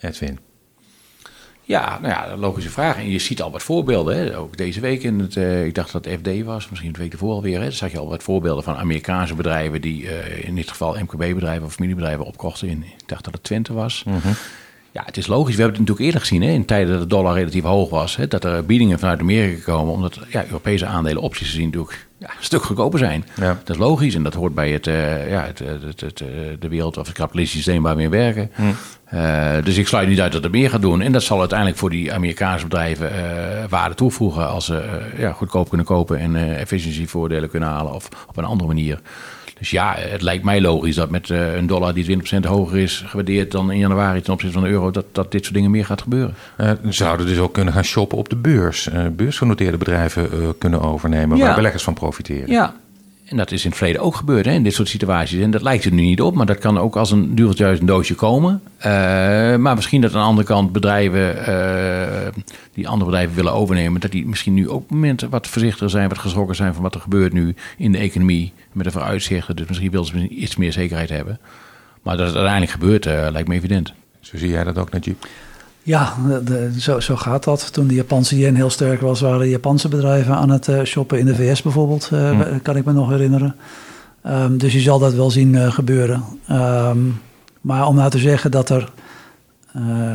[0.00, 0.49] Edwin.
[1.70, 2.96] Ja, nou ja, logische vraag.
[2.96, 4.16] En je ziet al wat voorbeelden.
[4.16, 4.38] Hè.
[4.38, 7.12] Ook deze week, in het, uh, ik dacht dat het FD was, misschien de week
[7.12, 7.60] ervoor alweer.
[7.60, 11.66] Hè, zag je al wat voorbeelden van Amerikaanse bedrijven die uh, in dit geval MKB-bedrijven
[11.66, 12.68] of familiebedrijven opkochten.
[12.68, 14.02] In, ik dacht dat het Twente was.
[14.04, 14.20] -hmm.
[14.92, 15.56] Ja, het is logisch.
[15.56, 18.16] We hebben het natuurlijk eerder gezien, hè, in tijden dat de dollar relatief hoog was,
[18.16, 22.28] hè, dat er biedingen vanuit Amerika komen, omdat ja, Europese aandelen opties gezien natuurlijk ja,
[22.28, 23.24] een stuk goedkoper zijn.
[23.36, 23.58] Ja.
[23.64, 26.18] Dat is logisch en dat hoort bij het, uh, ja, het, het, het,
[26.60, 28.50] de wereld of het kapitalistische systeem waar we in werken.
[28.54, 28.62] Hm.
[29.14, 31.00] Uh, dus ik sluit niet uit dat er meer gaat doen.
[31.00, 35.68] En dat zal uiteindelijk voor die Amerikaanse bedrijven uh, waarde toevoegen als ze ja, goedkoop
[35.68, 39.00] kunnen kopen en efficiëntievoordelen kunnen halen of op een andere manier.
[39.60, 43.04] Dus ja, het lijkt mij logisch dat met uh, een dollar die 20% hoger is
[43.06, 45.84] gewaardeerd dan in januari ten opzichte van de euro, dat, dat dit soort dingen meer
[45.84, 46.34] gaat gebeuren.
[46.60, 48.88] Uh, zouden dus ook kunnen gaan shoppen op de beurs.
[48.88, 51.44] Uh, beursgenoteerde bedrijven kunnen overnemen, ja.
[51.44, 52.50] waar beleggers van profiteren.
[52.50, 52.74] Ja,
[53.30, 55.42] en dat is in het verleden ook gebeurd hè, in dit soort situaties.
[55.42, 58.14] En dat lijkt er nu niet op, maar dat kan ook als een een doosje
[58.14, 58.62] komen.
[58.78, 58.82] Uh,
[59.56, 62.42] maar misschien dat aan de andere kant bedrijven uh,
[62.74, 66.18] die andere bedrijven willen overnemen, dat die misschien nu ook momenten wat voorzichtiger zijn, wat
[66.18, 69.56] geschrokken zijn van wat er gebeurt nu in de economie met de vooruitzichten.
[69.56, 71.38] Dus misschien willen ze iets meer zekerheid hebben.
[72.02, 73.92] Maar dat het uiteindelijk gebeurt, uh, lijkt me evident.
[74.20, 75.26] Zo zie jij dat ook, Najib?
[75.82, 76.14] Ja,
[76.44, 77.72] de, zo, zo gaat dat.
[77.72, 81.26] Toen de Japanse yen heel sterk was, waren Japanse bedrijven aan het uh, shoppen in
[81.26, 83.56] de VS bijvoorbeeld, uh, kan ik me nog herinneren.
[84.26, 86.24] Um, dus je zal dat wel zien uh, gebeuren.
[86.50, 87.20] Um,
[87.60, 88.92] maar om nou te zeggen dat er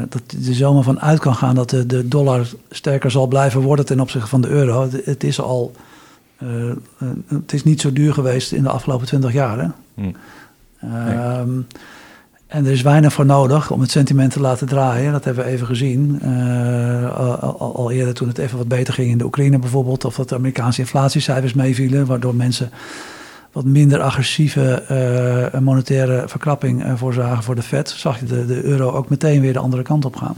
[0.09, 3.85] dat er zomaar van uit kan gaan dat de, de, dollar sterker zal blijven worden
[3.85, 4.81] ten opzichte van de euro.
[4.81, 5.71] Het, het is al,
[7.27, 9.59] het is niet zo duur geweest in de afgelopen twintig jaar.
[9.59, 9.67] Hè?
[9.93, 10.11] Hm.
[11.41, 11.67] Um,
[12.47, 15.11] en er is weinig voor nodig om het sentiment te laten draaien.
[15.11, 16.19] Dat hebben we even gezien.
[16.23, 20.05] Uh, al, al, eerder toen het even wat beter ging in de Oekraïne bijvoorbeeld.
[20.05, 22.05] Of dat de Amerikaanse inflatiecijfers meevielen.
[22.05, 22.71] Waardoor mensen
[23.51, 24.83] wat minder agressieve
[25.53, 27.89] uh, monetaire verkrapping uh, voorzagen voor de Fed.
[27.89, 30.38] Zag je de, de, euro ook meteen weer de andere kant op gaan.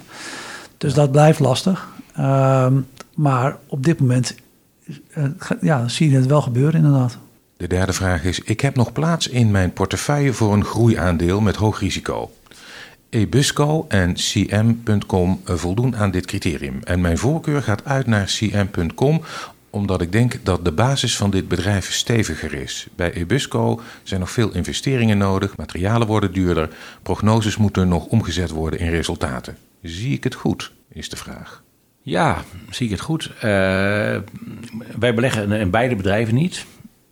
[0.77, 1.87] Dus dat blijft lastig.
[2.19, 2.67] Uh,
[3.15, 4.35] maar op dit moment
[5.61, 7.17] ja, zie je het wel gebeuren inderdaad.
[7.57, 11.55] De derde vraag is: Ik heb nog plaats in mijn portefeuille voor een groeiaandeel met
[11.55, 12.31] hoog risico.
[13.09, 16.79] Ebusco en CM.com voldoen aan dit criterium.
[16.83, 19.21] En mijn voorkeur gaat uit naar CM.com
[19.69, 22.87] omdat ik denk dat de basis van dit bedrijf steviger is.
[22.95, 26.69] Bij Ebusco zijn nog veel investeringen nodig, materialen worden duurder,
[27.03, 29.57] prognoses moeten nog omgezet worden in resultaten.
[29.81, 31.63] Zie ik het goed, is de vraag.
[32.07, 33.31] Ja, zie ik het goed.
[33.35, 33.41] Uh,
[34.99, 36.65] wij beleggen in beide bedrijven niet.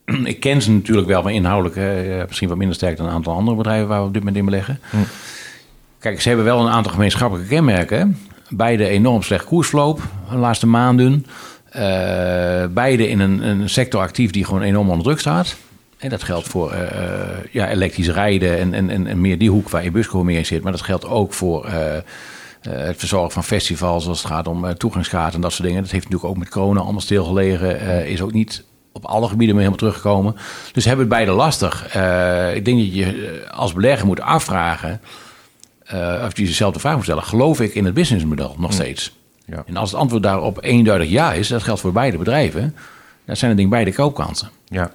[0.23, 3.33] ik ken ze natuurlijk wel, maar inhoudelijk uh, misschien wat minder sterk dan een aantal
[3.33, 4.79] andere bedrijven waar we op dit moment in beleggen.
[4.89, 4.97] Hm.
[5.99, 8.17] Kijk, ze hebben wel een aantal gemeenschappelijke kenmerken.
[8.49, 11.25] Beide enorm slecht koersverloop de laatste maanden.
[11.75, 11.81] Uh,
[12.69, 15.55] beide in een, een, sector actief die gewoon enorm onder druk staat.
[15.97, 16.79] En dat geldt voor uh,
[17.51, 20.63] ja, elektrisch rijden en, en, en, meer die hoek waar Busco meer in zit.
[20.63, 21.69] Maar dat geldt ook voor
[22.69, 25.81] het verzorgen van festivals als het gaat om toegangskaarten en dat soort dingen.
[25.81, 28.07] Dat heeft natuurlijk ook met corona allemaal stilgelegen.
[28.07, 30.35] is ook niet op alle gebieden meer helemaal teruggekomen.
[30.73, 31.85] Dus hebben het beide lastig.
[32.55, 35.01] ik denk dat je als belegger moet afvragen
[35.93, 39.15] uh, of je dezelfde vraag moet stellen, geloof ik in het businessmodel nog steeds?
[39.45, 39.63] Ja.
[39.67, 42.75] En als het antwoord daarop eenduidig ja is, dat geldt voor beide bedrijven,
[43.25, 44.49] dan zijn het denk beide koopkansen.
[44.67, 44.91] Ja.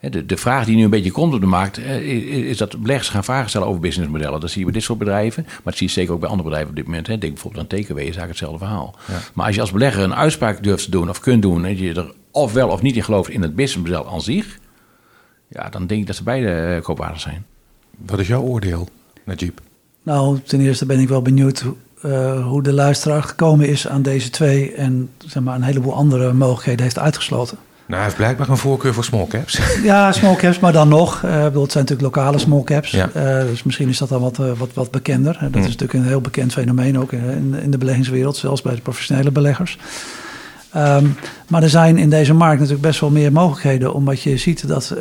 [0.00, 3.24] De, de vraag die nu een beetje komt op de markt, is dat beleggers gaan
[3.24, 4.40] vragen stellen over businessmodellen.
[4.40, 6.48] Dat zie je bij dit soort bedrijven, maar dat zie je zeker ook bij andere
[6.48, 7.06] bedrijven op dit moment.
[7.06, 8.94] Denk bijvoorbeeld aan TKW, is eigenlijk hetzelfde verhaal.
[9.08, 9.18] Ja.
[9.34, 11.94] Maar als je als belegger een uitspraak durft te doen of kunt doen, en je
[11.94, 14.58] er of wel of niet in gelooft in het businessmodel aan zich,
[15.48, 17.46] ja, dan denk ik dat ze beide eh, koopwaardig zijn.
[18.06, 18.88] Wat is jouw oordeel,
[19.24, 19.60] Najib?
[20.02, 21.64] Nou, ten eerste ben ik wel benieuwd
[22.04, 26.32] uh, hoe de luisteraar gekomen is aan deze twee en zeg maar, een heleboel andere
[26.32, 27.58] mogelijkheden heeft uitgesloten.
[27.90, 29.60] Nou, hij heeft blijkbaar een voorkeur voor small caps.
[29.82, 31.22] Ja, small caps, maar dan nog.
[31.24, 32.90] Uh, bedoel, het zijn natuurlijk lokale small caps.
[32.90, 33.10] Ja.
[33.16, 35.38] Uh, dus misschien is dat dan wat, wat, wat bekender.
[35.40, 38.80] Dat is natuurlijk een heel bekend fenomeen ook in, in de beleggingswereld, zelfs bij de
[38.80, 39.78] professionele beleggers.
[40.76, 41.16] Um,
[41.48, 44.94] maar er zijn in deze markt natuurlijk best wel meer mogelijkheden, omdat je ziet dat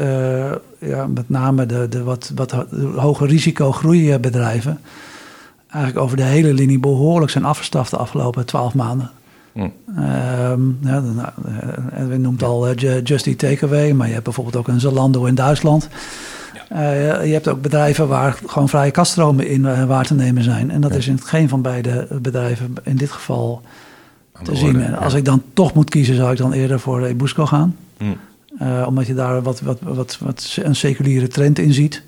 [0.79, 2.55] ja, met name de, de wat, wat
[2.95, 4.79] hoge risico groeibedrijven
[5.69, 9.11] eigenlijk over de hele linie behoorlijk zijn afgestaft de afgelopen twaalf maanden.
[9.55, 11.03] Um, ja,
[12.07, 15.35] we noemt al uh, Just Eat Takeaway, maar je hebt bijvoorbeeld ook een Zalando in
[15.35, 15.89] Duitsland.
[16.69, 16.93] Ja.
[16.93, 20.71] Uh, je hebt ook bedrijven waar gewoon vrije kaststromen in uh, waar te nemen zijn.
[20.71, 23.61] En dat is in geen van beide bedrijven in dit geval
[24.43, 24.81] te zien.
[24.81, 27.75] En als ik dan toch moet kiezen, zou ik dan eerder voor Ebusco gaan.
[27.97, 28.17] Mm.
[28.61, 32.03] Uh, omdat je daar wat, wat, wat, wat een seculiere trend in ziet.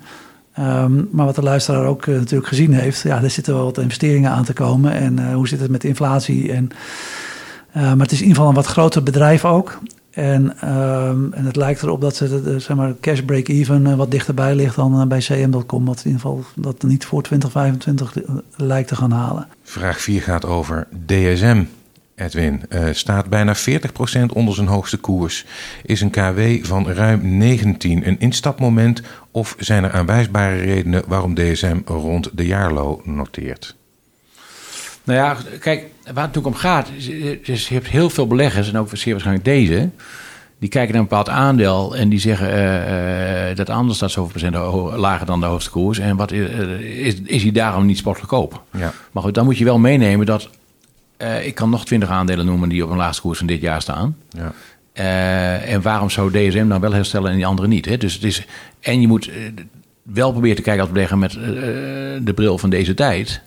[0.58, 3.78] Um, maar wat de luisteraar ook uh, natuurlijk gezien heeft, ja, er zitten wel wat
[3.78, 4.92] investeringen aan te komen.
[4.92, 6.52] En uh, hoe zit het met inflatie?
[6.52, 6.70] En,
[7.72, 9.78] maar het is in ieder geval een wat groter bedrijf ook.
[10.10, 14.54] En, um, en het lijkt erop dat ze de, zeg maar cash break-even wat dichterbij
[14.54, 15.84] ligt dan bij cm.com.
[15.84, 18.16] Wat in ieder geval dat niet voor 2025
[18.56, 19.48] lijkt te gaan halen.
[19.62, 21.64] Vraag 4 gaat over DSM.
[22.14, 23.58] Edwin, staat bijna 40%
[24.32, 25.46] onder zijn hoogste koers.
[25.82, 31.78] Is een KW van ruim 19 een instapmoment of zijn er aanwijsbare redenen waarom DSM
[31.84, 33.76] rond de jaarlow noteert?
[35.04, 36.88] Nou ja, kijk, waar het natuurlijk om gaat,
[37.42, 39.88] is, je hebt heel veel beleggers, en ook zeer waarschijnlijk deze,
[40.58, 44.30] die kijken naar een bepaald aandeel en die zeggen uh, uh, dat anders staat zoveel
[44.30, 44.54] procent
[44.96, 45.98] lager dan de hoogste koers.
[45.98, 48.62] En wat, is, is hij daarom niet sportgoedkoop?
[48.70, 48.92] Ja.
[49.12, 50.50] Maar goed, dan moet je wel meenemen dat
[51.42, 54.16] ik kan nog twintig aandelen noemen die op een laagste koers van dit jaar staan.
[54.30, 54.52] Ja.
[55.58, 57.84] En waarom zou DSM dan wel herstellen en die andere niet?
[57.84, 57.96] Hè?
[57.96, 58.46] Dus het is,
[58.80, 59.30] en je moet
[60.02, 61.32] wel proberen te kijken als belegger met
[62.24, 63.42] de bril van deze tijd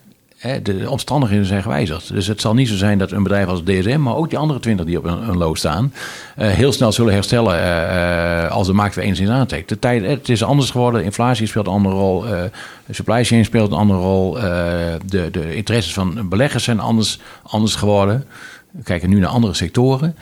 [0.63, 2.13] de omstandigheden zijn gewijzigd.
[2.13, 4.59] Dus het zal niet zo zijn dat een bedrijf als DSM, maar ook die andere
[4.59, 5.93] twintig die op een, een staan,
[6.37, 9.69] uh, heel snel zullen herstellen uh, als de markt weer enigszins aantrekt.
[9.69, 12.41] De tijd, het is anders geworden, inflatie speelt een andere rol, uh,
[12.89, 14.33] supply chain speelt een andere rol,
[15.05, 18.25] de, de interesses van beleggers zijn anders, anders geworden.
[18.71, 20.15] We kijken nu naar andere sectoren.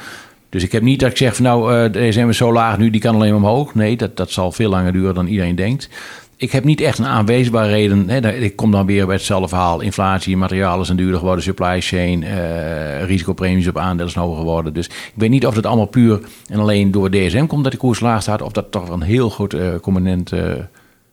[0.49, 3.01] Dus ik heb niet dat ik zeg van nou, DSM is zo laag nu, die
[3.01, 3.76] kan alleen maar omhoog.
[3.76, 5.89] Nee, dat, dat zal veel langer duren dan iedereen denkt
[6.36, 8.09] ik heb niet echt een aanwijsbare reden.
[8.09, 9.81] Hè, ik kom dan weer bij hetzelfde verhaal.
[9.81, 14.73] Inflatie, materialen zijn duurder geworden, supply chain, uh, risicopremies op aandelen zijn hoger geworden.
[14.73, 17.77] Dus ik weet niet of het allemaal puur en alleen door DSM komt dat de
[17.77, 18.41] koers laag staat.
[18.41, 20.55] Of dat toch een heel goed uh, component, uh,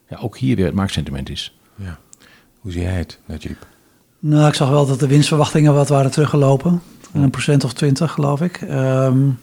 [0.08, 1.58] ja, ook hier weer het marktsentiment is.
[1.74, 1.98] Ja.
[2.60, 3.66] Hoe zie jij het, Najib?
[4.18, 6.82] Nou, ik zag wel dat de winstverwachtingen wat waren teruggelopen.
[7.12, 8.60] Een procent of twintig, geloof ik.
[8.60, 9.38] Um,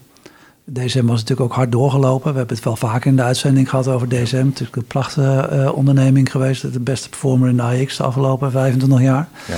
[0.74, 2.32] DSM was natuurlijk ook hard doorgelopen.
[2.32, 4.46] We hebben het wel vaker in de uitzending gehad over DSM.
[4.46, 6.74] Het is een prachtige uh, onderneming geweest.
[6.74, 9.28] De beste performer in de AX de afgelopen 25 jaar.
[9.48, 9.58] Ja.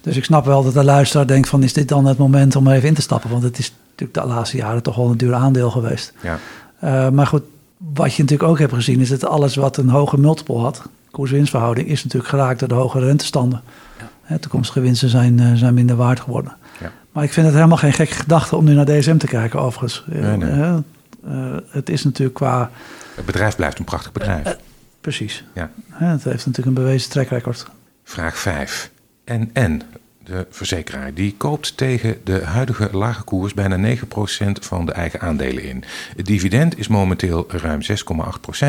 [0.00, 1.62] Dus ik snap wel dat de luisteraar denkt van...
[1.62, 3.30] is dit dan het moment om even in te stappen?
[3.30, 6.12] Want het is natuurlijk de laatste jaren toch wel een duur aandeel geweest.
[6.22, 6.38] Ja.
[6.84, 7.42] Uh, maar goed,
[7.76, 9.00] wat je natuurlijk ook hebt gezien...
[9.00, 10.82] is dat alles wat een hoge multiple had...
[11.10, 11.88] koers-winstverhouding...
[11.88, 13.62] is natuurlijk geraakt door de hoge rentestanden.
[14.28, 14.38] Ja.
[14.38, 16.56] toekomstige winsten zijn, uh, zijn minder waard geworden.
[17.12, 20.04] Maar ik vind het helemaal geen gekke gedachte om nu naar DSM te kijken, overigens.
[20.06, 20.82] Nee, nee.
[21.26, 22.70] Uh, het is natuurlijk qua...
[23.14, 24.46] Het bedrijf blijft een prachtig bedrijf.
[24.46, 24.52] Uh,
[25.00, 25.44] precies.
[25.54, 25.70] Ja.
[25.92, 27.66] het heeft natuurlijk een bewezen track record.
[28.04, 28.90] Vraag 5.
[29.24, 29.82] En, en
[30.24, 34.00] de verzekeraar, die koopt tegen de huidige lage koers bijna 9%
[34.60, 35.84] van de eigen aandelen in.
[36.16, 38.66] Het dividend is momenteel ruim 6,8%.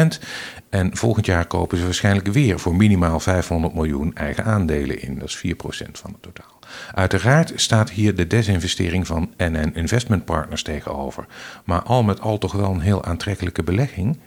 [0.69, 5.19] En volgend jaar kopen ze waarschijnlijk weer voor minimaal 500 miljoen eigen aandelen in.
[5.19, 6.52] Dat is 4% van het totaal.
[6.93, 11.25] Uiteraard staat hier de desinvestering van NN Investment Partners tegenover.
[11.63, 14.19] Maar al met al toch wel een heel aantrekkelijke belegging?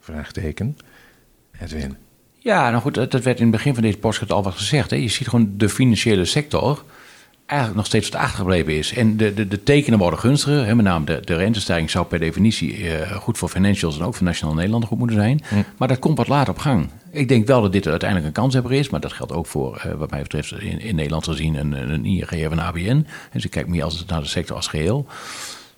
[0.00, 0.76] Vraagteken.
[1.60, 1.96] Edwin.
[2.38, 4.90] Ja, nou goed, dat werd in het begin van deze podcast al wat gezegd.
[4.90, 4.96] Hè.
[4.96, 6.84] Je ziet gewoon de financiële sector
[7.46, 8.92] eigenlijk nog steeds wat achtergebleven is.
[8.92, 10.66] En de, de, de tekenen worden gunstiger.
[10.66, 14.14] Hè, met name de, de rentestijging zou per definitie uh, goed voor financials en ook
[14.14, 15.40] voor Nationaal Nederland goed moeten zijn.
[15.76, 16.88] Maar dat komt wat later op gang.
[17.10, 19.92] Ik denk wel dat dit uiteindelijk een kanshebber is, maar dat geldt ook voor, uh,
[19.92, 23.06] wat mij betreft, in, in Nederland gezien een, een ING of een ABN.
[23.32, 25.06] Dus ik kijk meer als, naar de sector als geheel.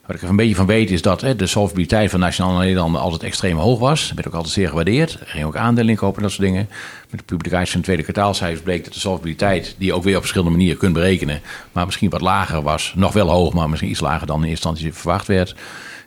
[0.07, 3.01] Wat ik er een beetje van weet is dat hè, de solvabiliteit van Nationale Nederlanden
[3.01, 4.07] altijd extreem hoog was.
[4.07, 5.21] Dat werd ook altijd zeer gewaardeerd.
[5.21, 6.69] Er ging ook aandelen inkopen en dat soort dingen.
[7.11, 10.15] Met de publicatie van de tweede kwartaalcijfers bleek dat de solvabiliteit, die je ook weer
[10.15, 11.41] op verschillende manieren kunt berekenen,
[11.73, 12.93] maar misschien wat lager was.
[12.97, 15.55] Nog wel hoog, maar misschien iets lager dan in eerste instantie verwacht werd.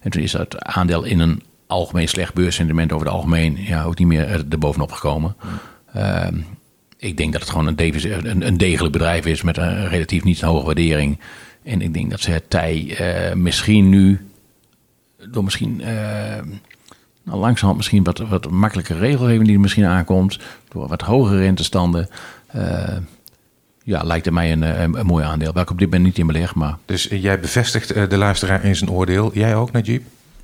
[0.02, 3.98] En toen is dat aandeel in een algemeen slecht beurssentiment over het algemeen ja, ook
[3.98, 5.36] niet meer erbovenop gekomen.
[5.95, 6.28] Uh,
[6.98, 7.68] ik denk dat het gewoon
[8.24, 11.20] een degelijk bedrijf is met een relatief niet hoge waardering.
[11.68, 12.97] En ik denk dat ze het tij
[13.30, 14.28] uh, misschien nu,
[15.30, 15.88] door misschien uh,
[17.24, 20.39] nou, langzamerhand misschien wat, wat makkelijke regelgeving die er misschien aankomt,
[20.70, 22.09] door wat hogere rentestanden.
[22.55, 22.97] Uh,
[23.84, 25.53] ja, lijkt het mij een, een, een, mooi aandeel.
[25.53, 26.78] Waar ik op dit moment niet in beleg, maar...
[26.86, 29.32] Dus jij bevestigt de luisteraar in zijn oordeel.
[29.34, 30.03] Jij ook, Najib?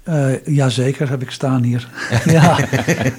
[0.10, 1.90] Uh, jazeker, heb ik staan hier.
[2.26, 2.58] ja.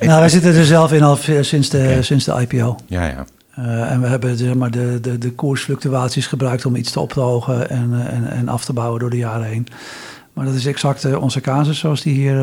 [0.01, 2.03] nou, wij zitten er zelf in al sinds de, okay.
[2.03, 2.79] sinds de IPO.
[2.87, 3.27] Ja, ja.
[3.59, 7.71] Uh, en we hebben zeg maar, de, de, de koersfluctuaties gebruikt om iets te ophogen
[7.71, 9.67] en, uh, en, en af te bouwen door de jaren heen.
[10.33, 12.37] Maar dat is exact uh, onze casus zoals die hier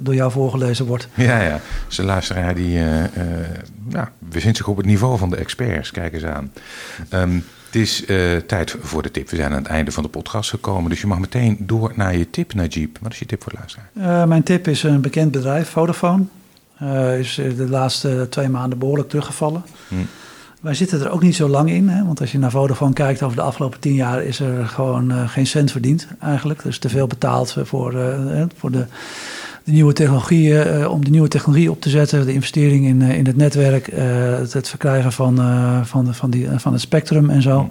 [0.00, 1.08] door jou voorgelezen wordt.
[1.14, 1.60] Ja, ja.
[1.86, 2.78] Dus de luisteraar die
[3.88, 5.90] ja, bevindt zich op het niveau van de experts.
[5.90, 6.52] Kijk eens aan.
[7.10, 8.04] Um, het is
[8.46, 9.30] tijd voor de tip.
[9.30, 10.90] We zijn aan het einde van de podcast gekomen.
[10.90, 12.96] Dus je mag meteen door naar je tip, Najib.
[13.00, 14.28] Wat is je tip voor de luisteraar?
[14.28, 16.24] mijn tip is een bekend bedrijf, Vodafone.
[17.18, 19.62] is de laatste twee maanden behoorlijk teruggevallen.
[19.88, 19.94] Hm.
[20.62, 22.04] Wij zitten er ook niet zo lang in, hè?
[22.04, 25.28] want als je naar Vodafone kijkt over de afgelopen tien jaar is er gewoon uh,
[25.28, 26.62] geen cent verdiend eigenlijk.
[26.62, 28.84] Dus te veel betaald voor, uh, voor de,
[29.64, 33.26] de, nieuwe technologieën, uh, om de nieuwe technologie op te zetten, de investering in, in
[33.26, 35.36] het netwerk, het, het, verkrijgen van,
[35.84, 37.68] van, van, die, van het spectrum en zo.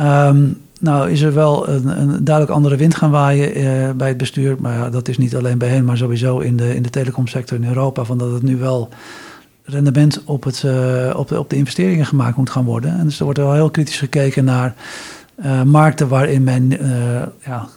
[0.00, 4.56] Um, nou is er wel een, een, duidelijk andere wind gaan waaien bij het bestuur,
[4.58, 7.68] maar dat is niet alleen bij hen, maar sowieso in de, in de telecomsector in
[7.68, 8.88] Europa, van dat het nu wel
[9.66, 12.98] rendement op, het, uh, op, de, op de investeringen gemaakt moet gaan worden.
[12.98, 14.74] En dus er wordt wel heel kritisch gekeken naar
[15.44, 17.68] uh, markten waarin men uh, ja,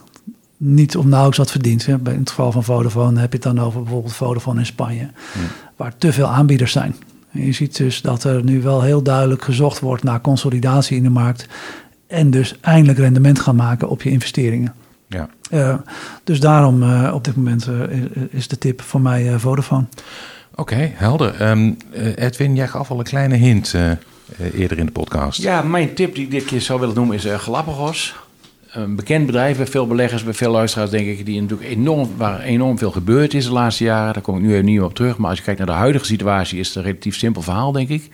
[0.56, 1.86] niet of nauwelijks wat verdient.
[1.86, 5.10] In het geval van Vodafone heb je het dan over bijvoorbeeld Vodafone in Spanje,
[5.76, 6.94] waar te veel aanbieders zijn.
[7.32, 11.02] En je ziet dus dat er nu wel heel duidelijk gezocht wordt naar consolidatie in
[11.02, 11.46] de markt.
[12.06, 14.74] En dus eindelijk rendement gaan maken op je investeringen.
[15.06, 15.28] Ja.
[16.24, 16.82] dus daarom
[17.12, 17.68] op dit moment
[18.30, 19.84] is de tip voor mij Vodafone.
[20.60, 21.50] Oké, helder.
[21.50, 21.76] Um,
[22.14, 23.90] Edwin, jij gaf al een kleine hint uh,
[24.60, 25.42] eerder in de podcast.
[25.42, 28.14] Ja, mijn tip die ik dit keer zou willen noemen is Galapagos.
[28.70, 32.40] Een bekend bedrijf bij veel beleggers, bij veel luisteraars denk ik, die natuurlijk enorm, waar
[32.40, 34.12] enorm veel gebeurd is de laatste jaren.
[34.12, 35.16] Daar kom ik nu even niet op terug.
[35.18, 37.88] Maar als je kijkt naar de huidige situatie is het een relatief simpel verhaal, denk
[37.88, 38.08] ik.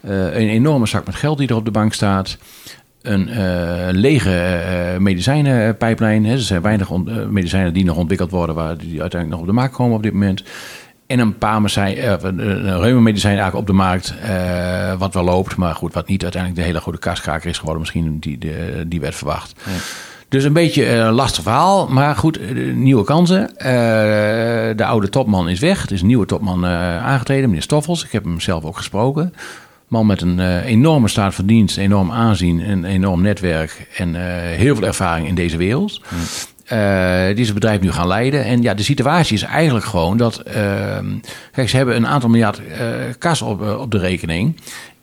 [0.00, 2.38] een enorme zak met geld die er op de bank staat
[3.02, 3.30] een
[3.90, 6.24] lege uh, medicijnenpijplijn.
[6.24, 6.90] Er zijn weinig
[7.30, 10.12] medicijnen die nog ontwikkeld worden, waar die uiteindelijk nog op de markt komen op dit
[10.12, 10.42] moment.
[11.06, 15.56] En een paar medicijn, uh, een reumamedicijn eigenlijk op de markt, uh, wat wel loopt.
[15.56, 17.80] Maar goed, wat niet uiteindelijk de hele goede kaskraker is geworden.
[17.80, 19.54] Misschien die, de, die werd verwacht.
[19.64, 19.72] Ja.
[20.28, 21.88] Dus een beetje een lastig verhaal.
[21.88, 23.50] Maar goed, nieuwe kansen.
[24.76, 25.86] de oude topman is weg.
[25.86, 28.04] Er is een nieuwe topman aangetreden, meneer Stoffels.
[28.04, 29.34] Ik heb hem zelf ook gesproken.
[29.88, 34.14] Man met een enorme staat van dienst, enorm aanzien, een enorm netwerk en
[34.54, 36.00] heel veel ervaring in deze wereld.
[36.10, 36.16] Ja.
[36.72, 38.44] Uh, die het bedrijf nu gaan leiden.
[38.44, 40.42] En ja, de situatie is eigenlijk gewoon dat.
[40.46, 40.54] Uh,
[41.52, 42.76] kijk, ze hebben een aantal miljard uh,
[43.18, 44.60] kas op, op de rekening.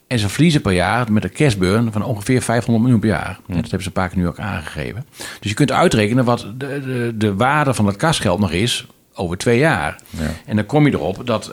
[0.08, 3.40] En ze verliezen per jaar met een cashburn van ongeveer 500 miljoen per jaar.
[3.48, 5.06] En dat hebben ze een paar keer nu ook aangegeven.
[5.40, 9.38] Dus je kunt uitrekenen wat de, de, de waarde van dat kasgeld nog is over
[9.38, 10.00] twee jaar.
[10.10, 10.30] Ja.
[10.46, 11.52] En dan kom je erop dat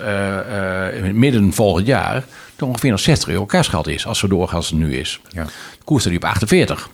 [1.12, 2.24] midden volgend jaar
[2.56, 4.06] er ongeveer nog 60 euro kasgeld is.
[4.06, 5.20] Als zo doorgaan als het nu is.
[5.28, 5.44] Ja.
[5.44, 6.90] De koers nu op 48.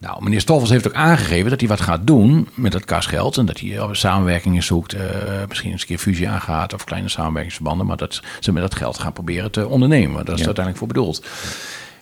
[0.00, 3.36] Nou, meneer Stoffels heeft ook aangegeven dat hij wat gaat doen met het kasgeld.
[3.36, 5.00] En dat hij samenwerkingen zoekt, uh,
[5.48, 7.86] misschien eens een keer fusie aangaat of kleine samenwerkingsverbanden.
[7.86, 10.24] Maar dat ze met dat geld gaan proberen te ondernemen.
[10.24, 10.46] Dat is ja.
[10.46, 11.24] uiteindelijk voor bedoeld.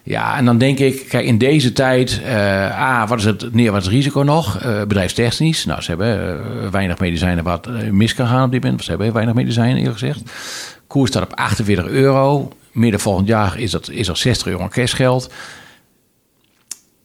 [0.02, 3.70] Ja, en dan denk ik, kijk, in deze tijd, uh, ah, wat is het neer,
[3.70, 4.64] wat is het risico nog?
[4.64, 8.84] Uh, bedrijfstechnisch, nou, ze hebben uh, weinig medicijnen wat mis kan gaan op dit moment.
[8.84, 10.22] Ze hebben weinig medicijnen, eerlijk gezegd.
[10.86, 12.52] Koers staat op 48 euro.
[12.72, 15.30] Midden volgend jaar is dat, is er 60 euro cashgeld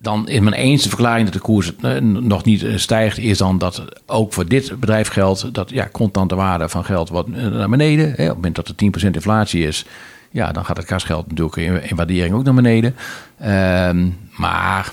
[0.04, 3.38] dan is mijn eens de verklaring dat de koers eh, nog niet eh, stijgt, is
[3.38, 7.47] dan dat ook voor dit bedrijf geldt dat ja, contante waarde van geld wat eh,
[7.47, 8.06] naar beneden.
[8.06, 8.76] Hè, op het moment dat er
[9.10, 9.86] 10% inflatie is,
[10.32, 12.95] ja, dan gaat het kasgeld natuurlijk in, in waardering ook naar beneden.
[13.39, 14.91] Ehm, maar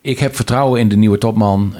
[0.00, 1.72] ik heb vertrouwen in de nieuwe topman.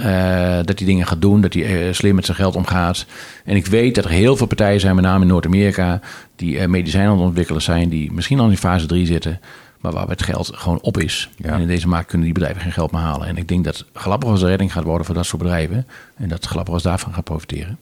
[0.64, 3.06] dat hij dingen gaat doen, dat hij slim met zijn geld omgaat.
[3.44, 6.00] En ik weet dat er heel veel partijen zijn, met name in Noord-Amerika,
[6.36, 9.40] die medicijnen aan het ontwikkelen zijn, die misschien al in fase 3 zitten
[9.80, 11.30] maar waar het geld gewoon op is.
[11.40, 13.26] En in deze markt kunnen die bedrijven geen geld meer halen.
[13.26, 15.86] En ik denk dat Galapagos de redding gaat worden voor dat soort bedrijven.
[16.16, 17.78] En dat Galapagos daarvan gaat profiteren.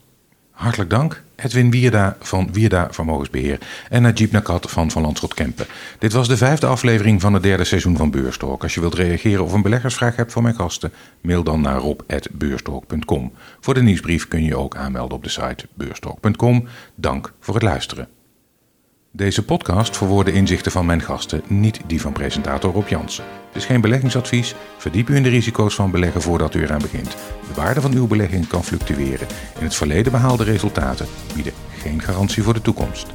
[0.56, 5.66] Hartelijk dank, Edwin Wierda van Wierda Vermogensbeheer en Najib Nakat van Van Landschot Kempen.
[5.98, 8.62] Dit was de vijfde aflevering van het derde seizoen van Beurstalk.
[8.62, 13.32] Als je wilt reageren of een beleggersvraag hebt van mijn gasten, mail dan naar rob.beurstalk.com.
[13.60, 16.68] Voor de nieuwsbrief kun je je ook aanmelden op de site beurstalk.com.
[16.94, 18.15] Dank voor het luisteren.
[19.16, 23.24] Deze podcast verwoorden inzichten van mijn gasten, niet die van presentator Rob Jansen.
[23.46, 24.54] Het is geen beleggingsadvies.
[24.76, 27.10] Verdiep u in de risico's van beleggen voordat u eraan begint.
[27.48, 29.26] De waarde van uw belegging kan fluctueren.
[29.58, 33.06] In het verleden behaalde resultaten bieden geen garantie voor de toekomst.